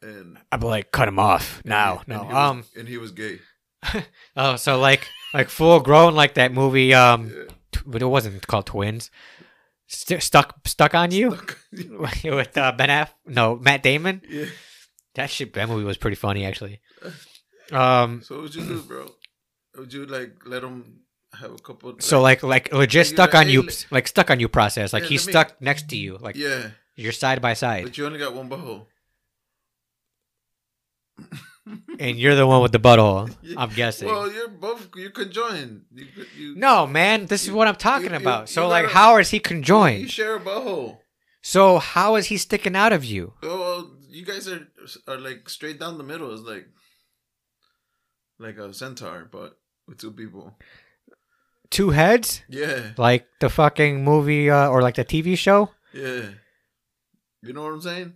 [0.00, 2.96] and I'd be like, "Cut him off now." and No, he was- um, and he
[2.98, 3.40] was gay?
[4.36, 7.30] oh, so like, like full grown, like that movie, um,
[7.72, 9.10] t- but it wasn't called Twins.
[9.86, 11.30] St- stuck, stuck on you
[12.24, 14.22] with uh, Ben Aff, no, Matt Damon.
[14.28, 14.46] yeah.
[15.14, 16.80] That shit, that movie was pretty funny actually.
[17.70, 19.06] Um, So what would you do, bro?
[19.78, 21.00] Would you like let him
[21.40, 21.94] have a couple?
[22.00, 24.48] So like like legit Like, stuck like, on hey, you let- like stuck on you
[24.48, 24.92] process.
[24.92, 26.16] Like Yeah, he's me- stuck next to you.
[26.18, 27.84] Like yeah, you're side by side.
[27.84, 28.86] but you only got one butthole.
[31.98, 33.34] And you're the one with the butthole.
[33.56, 34.08] I'm guessing.
[34.08, 35.82] Well, you're both you conjoined.
[35.94, 36.06] You,
[36.36, 38.42] you, no, man, this is what I'm talking you- about.
[38.42, 40.00] you So like gotta- how is he conjoined?
[40.02, 40.98] you share a butthole.
[41.42, 43.32] So how is he sticking out of you?
[43.42, 44.68] Oh, well, you guys are
[45.08, 46.32] are like straight down the middle.
[46.32, 46.66] It's like
[48.38, 50.58] like a centaur, but with two people.
[51.70, 52.42] Two heads?
[52.48, 55.70] Yeah, Like the fucking movie uh, or like the TV show?
[55.92, 56.26] yeah.
[57.42, 58.14] You know what I'm saying?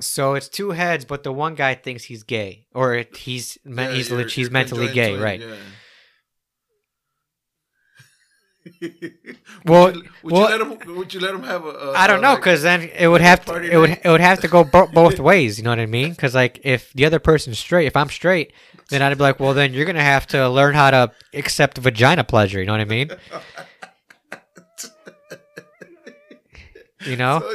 [0.00, 3.82] So it's two heads, but the one guy thinks he's gay, or it, he's me-
[3.84, 5.40] Yeah, he's you're- he's you're mentally gay, right?
[5.40, 5.54] Yeah.
[9.64, 10.96] Well- would, you, would well- you let him?
[10.96, 11.68] Would you let him have a?
[11.70, 14.08] a I don't a, know, like- because then it would have to it would it
[14.08, 15.58] would have to go bo- both ways.
[15.58, 16.10] You know what I mean?
[16.10, 18.52] Because like if the other person's straight, if I'm straight,
[18.90, 22.24] then I'd be like, well, then you're gonna have to learn how to accept vagina
[22.24, 22.60] pleasure.
[22.60, 23.10] You know what I mean?
[27.08, 27.40] You know.
[27.40, 27.48] So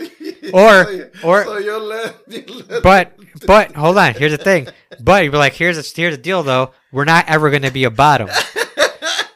[0.51, 3.13] Or- so or- so let, you'll let But
[3.45, 4.13] but hold on.
[4.15, 4.67] Here's the thing.
[4.99, 6.71] But you'd be like, here's the here's the deal though.
[6.91, 8.29] We're not ever gonna be a bottom.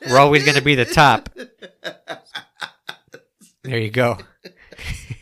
[0.09, 1.29] We're always gonna be the top.
[3.63, 4.17] There you go.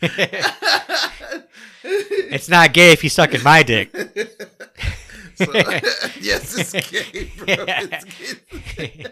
[1.82, 3.90] it's not gay if you suck in my dick.
[5.36, 5.52] So-
[6.22, 7.66] yes, it's gay, bro.
[7.68, 8.34] It's
[8.74, 9.04] gay.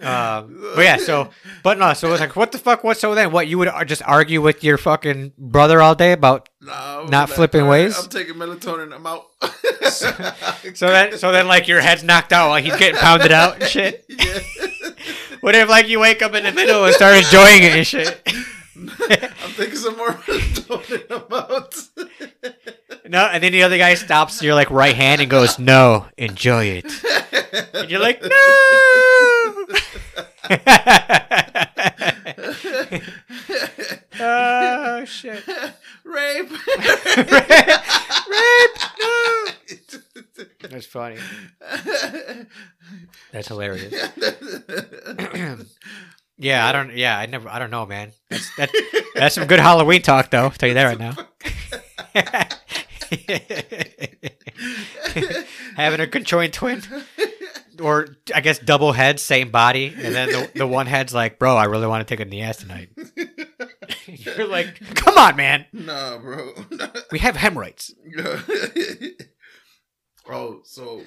[0.00, 1.30] Um, but yeah, so
[1.62, 2.82] but no, so it's like, what the fuck?
[2.82, 2.98] What?
[2.98, 3.46] So then, what?
[3.46, 6.48] You would ar- just argue with your fucking brother all day about?
[6.68, 7.98] I'm Not flipping right, ways?
[7.98, 8.92] I'm taking melatonin.
[8.94, 9.26] I'm out.
[10.74, 13.70] So then, so then, like your head's knocked out while he's getting pounded out and
[13.70, 14.04] shit.
[14.08, 14.38] yeah.
[15.40, 18.20] What if like you wake up in the middle and start enjoying it and shit?
[18.88, 21.04] I'm thinking some more melatonin.
[21.10, 21.74] I'm out.
[23.06, 26.82] No, and then the other guy stops your like right hand and goes, "No, enjoy
[26.82, 26.92] it."
[27.74, 28.28] And you're like, "No."
[34.20, 35.44] oh shit!
[36.04, 36.50] Rape.
[36.50, 36.58] Rape!
[39.00, 39.44] No.
[40.68, 41.16] That's funny.
[43.32, 43.92] That's hilarious.
[46.38, 46.96] yeah, I don't.
[46.96, 47.48] Yeah, I never.
[47.48, 48.12] I don't know, man.
[48.28, 48.70] That's that,
[49.14, 50.44] that's some good Halloween talk, though.
[50.44, 51.14] I'll tell you that right now.
[55.76, 56.82] Having a conjoined twin,
[57.80, 61.56] or I guess double heads, same body, and then the, the one head's like, "Bro,
[61.56, 62.88] I really want to take a ass tonight."
[64.06, 65.66] You're like, "Come on, man.
[65.72, 66.52] nah, bro.
[67.12, 67.94] We have hemorrhoids."
[70.28, 71.02] oh, so.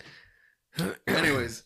[1.07, 1.63] Anyways,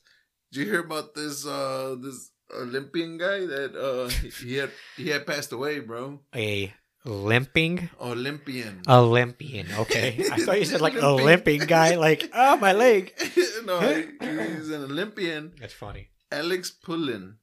[0.51, 1.45] did you hear about this?
[1.45, 4.09] Uh, this Olympian guy that uh
[4.43, 6.19] he had he had passed away, bro.
[6.35, 6.73] A
[7.05, 8.81] limping Olympian.
[8.87, 9.67] Olympian.
[9.79, 11.25] Okay, I thought you said like a Olympian.
[11.25, 11.95] limping guy.
[11.95, 13.13] Like, oh my leg.
[13.65, 15.53] no, he, he's an Olympian.
[15.59, 16.09] That's funny.
[16.31, 17.37] Alex Pullin.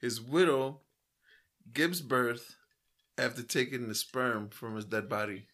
[0.00, 0.80] His widow
[1.72, 2.56] gives birth
[3.16, 5.46] after taking the sperm from his dead body.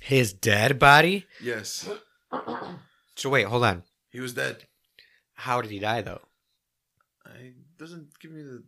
[0.00, 1.26] His dead body.
[1.42, 1.88] Yes,
[3.16, 3.82] So wait, hold on.
[4.10, 4.66] he was dead.
[5.34, 6.20] How did he die though?
[7.26, 8.62] I doesn't give me the.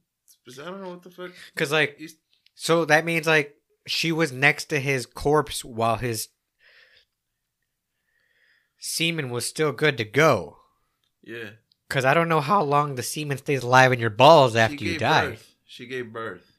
[0.62, 1.30] I don't know what the fuck.
[1.54, 2.16] Because like, He's,
[2.54, 6.28] so that means like she was next to his corpse while his
[8.78, 10.58] semen was still good to go.
[11.22, 11.50] yeah.
[11.88, 14.98] Because I don't know how long the semen stays alive in your balls after you
[14.98, 15.28] die.
[15.30, 15.54] Birth.
[15.64, 16.58] She gave birth.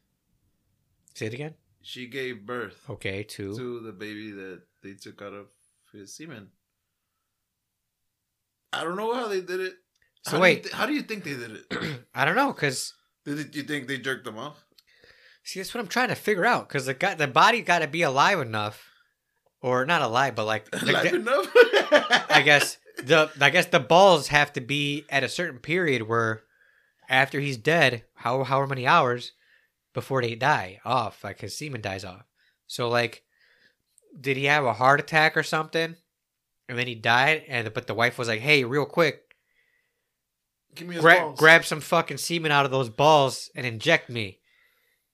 [1.15, 1.55] Say it again.
[1.81, 3.53] She gave birth Okay, two.
[3.57, 5.47] to the baby that they took out of
[5.91, 6.47] his semen.
[8.71, 9.73] I don't know how they did it.
[10.27, 10.63] So how wait.
[10.65, 11.99] you thi- how do you think they did it?
[12.15, 12.93] I don't know because
[13.25, 14.63] did you think they jerked them off?
[15.43, 17.87] see that's what I'm trying to figure out because the guy, the body got to
[17.87, 18.83] be alive enough
[19.61, 21.47] or not alive, but like the- Live the- enough.
[22.29, 26.43] I guess the I guess the balls have to be at a certain period where
[27.09, 29.31] after he's dead, how however many hours
[29.93, 32.23] before they die off, like his semen dies off.
[32.67, 33.23] So like,
[34.19, 35.95] did he have a heart attack or something,
[36.67, 37.43] and then he died?
[37.47, 39.26] And but the wife was like, "Hey, real quick,
[40.77, 41.39] Give me his grab balls.
[41.39, 44.39] grab some fucking semen out of those balls and inject me."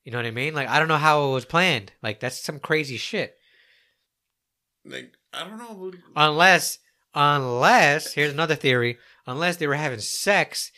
[0.04, 0.54] You know what I mean?
[0.54, 1.92] Like I don't know how it was planned.
[2.02, 3.36] Like that's some crazy shit.
[4.86, 5.92] Like I don't know.
[6.16, 6.80] Unless,
[7.16, 8.98] unless here's another theory.
[9.26, 10.72] Unless they were having sex,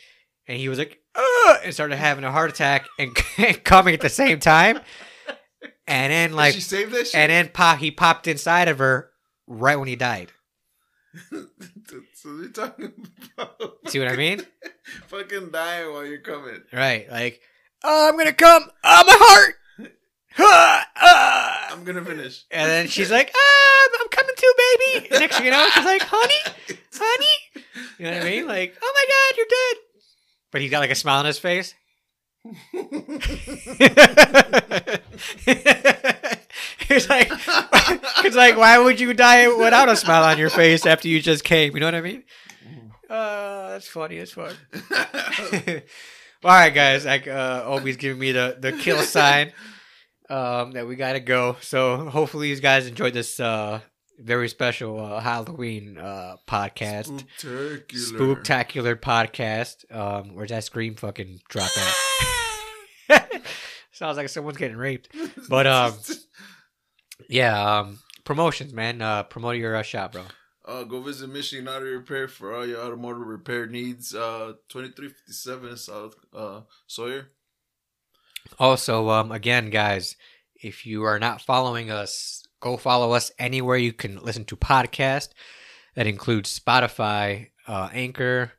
[0.46, 1.56] and he was like, Ugh!
[1.64, 3.14] and started having a heart attack and
[3.64, 4.78] coming at the same time,
[5.88, 7.16] and then Did like, she saved that shit.
[7.16, 9.10] and then pop, he popped inside of her
[9.48, 10.30] right when he died.
[12.16, 12.92] so they're talking
[13.36, 14.40] about See what I mean?
[15.08, 16.62] fucking dying while you're coming.
[16.72, 17.40] Right, like,
[17.84, 19.54] oh, I'm gonna come, oh my heart,
[20.38, 21.68] Ah.
[21.72, 22.44] I'm gonna finish.
[22.50, 25.08] and then she's like, ah, I'm coming too, baby.
[25.10, 27.64] And next thing you know, she's like, honey, honey.
[27.98, 28.46] You know what I mean?
[28.46, 29.76] Like, oh my god, you're dead.
[30.52, 31.74] But he's got like a smile on his face.
[36.90, 37.28] It's like,
[38.24, 41.44] it's like, why would you die without a smile on your face after you just
[41.44, 41.74] came?
[41.74, 42.24] You know what I mean?
[43.08, 44.54] Uh, that's funny as fuck.
[46.44, 47.04] All right, guys.
[47.04, 49.52] Like, uh, Obi's giving me the the kill sign.
[50.28, 51.56] Um, that we gotta go.
[51.60, 53.80] So hopefully, you guys enjoyed this uh
[54.18, 57.24] very special uh, Halloween uh podcast.
[57.38, 57.84] Spooktacular.
[58.42, 59.84] Spooktacular podcast.
[59.94, 61.70] Um, where's that scream fucking drop
[63.08, 63.42] at?
[63.92, 65.08] Sounds like someone's getting raped.
[65.48, 65.94] But, um,
[67.28, 67.78] Yeah.
[67.78, 69.02] Um, promotions, man.
[69.02, 70.22] Uh, promote your uh, shop, bro.
[70.64, 74.14] Uh, go visit Michigan Auto Repair for all your automotive repair needs.
[74.14, 77.28] Uh, 2357 South uh, Sawyer.
[78.58, 80.16] Also, um, again, guys,
[80.60, 85.28] if you are not following us, go follow us anywhere you can listen to podcast.
[85.94, 88.52] That includes Spotify, uh, Anchor,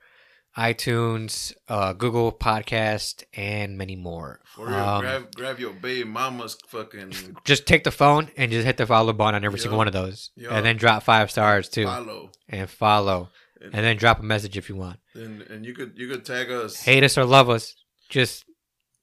[0.57, 4.39] iTunes, uh, Google Podcast, and many more.
[4.55, 7.13] For real, Um, grab, grab your baby mama's fucking
[7.45, 9.63] just take the phone and just hit the follow button on every Yo.
[9.63, 10.49] single one of those, Yo.
[10.49, 12.31] and then drop five stars too, follow.
[12.49, 13.29] and follow,
[13.61, 14.99] And, and then drop a message if you want.
[15.13, 16.81] and, and you could you could tag us.
[16.81, 17.75] Hate us or love us,
[18.09, 18.43] just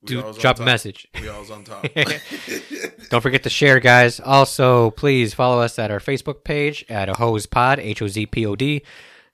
[0.04, 1.06] do drop a message.
[1.20, 1.86] We alls on top.
[3.10, 4.18] Don't forget to share, guys.
[4.20, 8.26] Also, please follow us at our Facebook page at a hose pod, H O Z
[8.26, 8.82] P O D.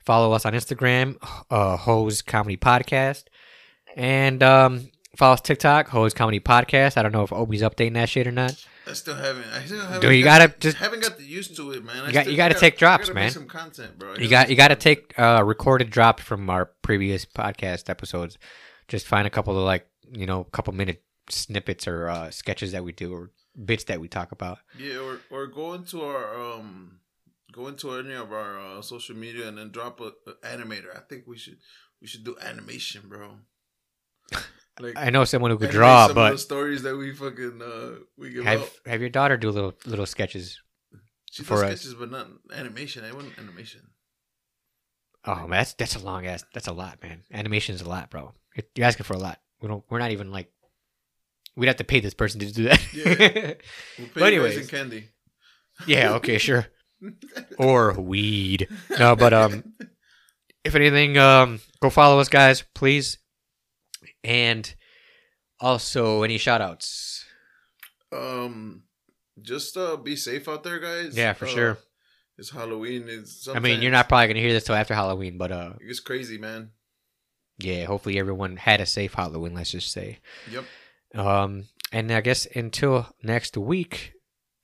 [0.04, 1.16] Follow us on Instagram,
[1.50, 3.24] uh, Hoz Comedy Podcast,
[3.96, 6.96] and um, follow us TikTok, Hoz Comedy Podcast.
[6.96, 8.64] I don't know if Obi's updating that shit or not.
[8.86, 9.44] I still haven't.
[9.52, 10.00] I still haven't.
[10.00, 11.96] Dude, you got- gotta just haven't got the used to it, man.
[12.04, 13.24] I You got- still- you gotta take drops, gotta man.
[13.26, 14.14] Make some content, bro.
[14.14, 18.38] I you got you got to take uh, recorded drops from our previous podcast episodes.
[18.88, 22.82] Just find a couple of like you know, couple minute snippets or uh, sketches that
[22.82, 23.30] we do or
[23.64, 24.58] bits that we talk about.
[24.78, 26.98] Yeah, or or go into our um,
[27.52, 30.94] go into any of our uh, social media and then drop a, a animator.
[30.96, 31.58] I think we should
[32.00, 33.36] we should do animation, bro.
[34.78, 37.60] Like I know someone who could draw, some of but the stories that we fucking
[37.60, 38.70] uh we give have out.
[38.86, 40.58] have your daughter do little little sketches.
[41.30, 41.80] She for does us.
[41.80, 43.04] sketches, but not animation.
[43.04, 43.82] I want animation.
[45.26, 46.44] Oh, man, that's that's a long ass.
[46.54, 47.24] That's a lot, man.
[47.30, 48.32] Animation is a lot, bro.
[48.74, 49.38] You're, asking for a lot.
[49.60, 49.84] We don't.
[49.90, 50.50] We're not even like.
[51.56, 52.80] We'd have to pay this person to do that.
[52.94, 53.04] Yeah.
[53.98, 54.66] We'll pay But anyways.
[54.70, 55.08] candy.
[55.86, 56.14] yeah.
[56.14, 56.38] Okay.
[56.38, 56.66] Sure.
[57.58, 58.68] Or weed.
[58.98, 59.64] No, but um,
[60.64, 63.18] if anything, um, go follow us, guys, please.
[64.24, 64.72] And
[65.60, 67.24] also, any shout outs?
[68.12, 68.82] um,
[69.40, 71.16] just uh, be safe out there, guys.
[71.16, 71.78] Yeah, for Uh, sure.
[72.38, 73.04] It's Halloween.
[73.08, 76.00] It's I mean, you're not probably gonna hear this till after Halloween, but uh, It's
[76.00, 76.70] crazy, man.
[77.58, 77.84] yeah.
[77.84, 79.54] Hopefully, everyone had a safe Halloween.
[79.54, 80.18] Let's just say.
[80.50, 80.64] Yep.
[81.14, 84.12] Um, and I guess until next week,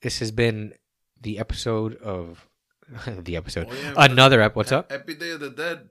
[0.01, 0.73] this has been
[1.21, 2.47] the episode of
[3.07, 3.67] the episode.
[3.69, 4.55] Oh, yeah, Another ep.
[4.55, 4.91] What's Ha- up?
[4.91, 5.89] Happy Day of the Dead.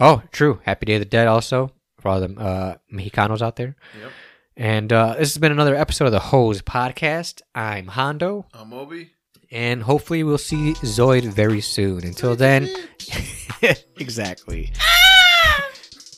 [0.00, 0.60] Oh, true.
[0.64, 1.26] Happy Day of the Dead.
[1.28, 3.76] Also for all the uh, Mexicanos out there.
[4.00, 4.10] Yep.
[4.58, 7.42] And uh, this has been another episode of the Hoz Podcast.
[7.54, 9.10] I'm Hondo, I'm Obi.
[9.50, 12.04] and hopefully we'll see Zoid very soon.
[12.04, 12.70] Until then,
[13.98, 14.72] exactly.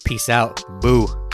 [0.05, 0.63] Peace out.
[0.81, 1.28] Boo.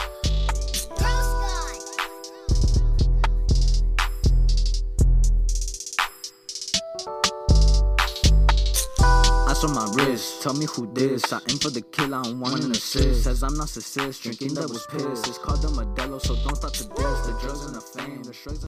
[10.15, 11.33] Wrist, tell me who this.
[11.33, 13.23] I aim for the kill, I don't want an assist.
[13.25, 15.19] Says I'm not narcissist, drinking devil's piss.
[15.27, 17.19] It's called the Modelo, so don't start to diss.
[17.27, 18.57] The drugs and the fame, the shrugs.
[18.59, 18.63] and-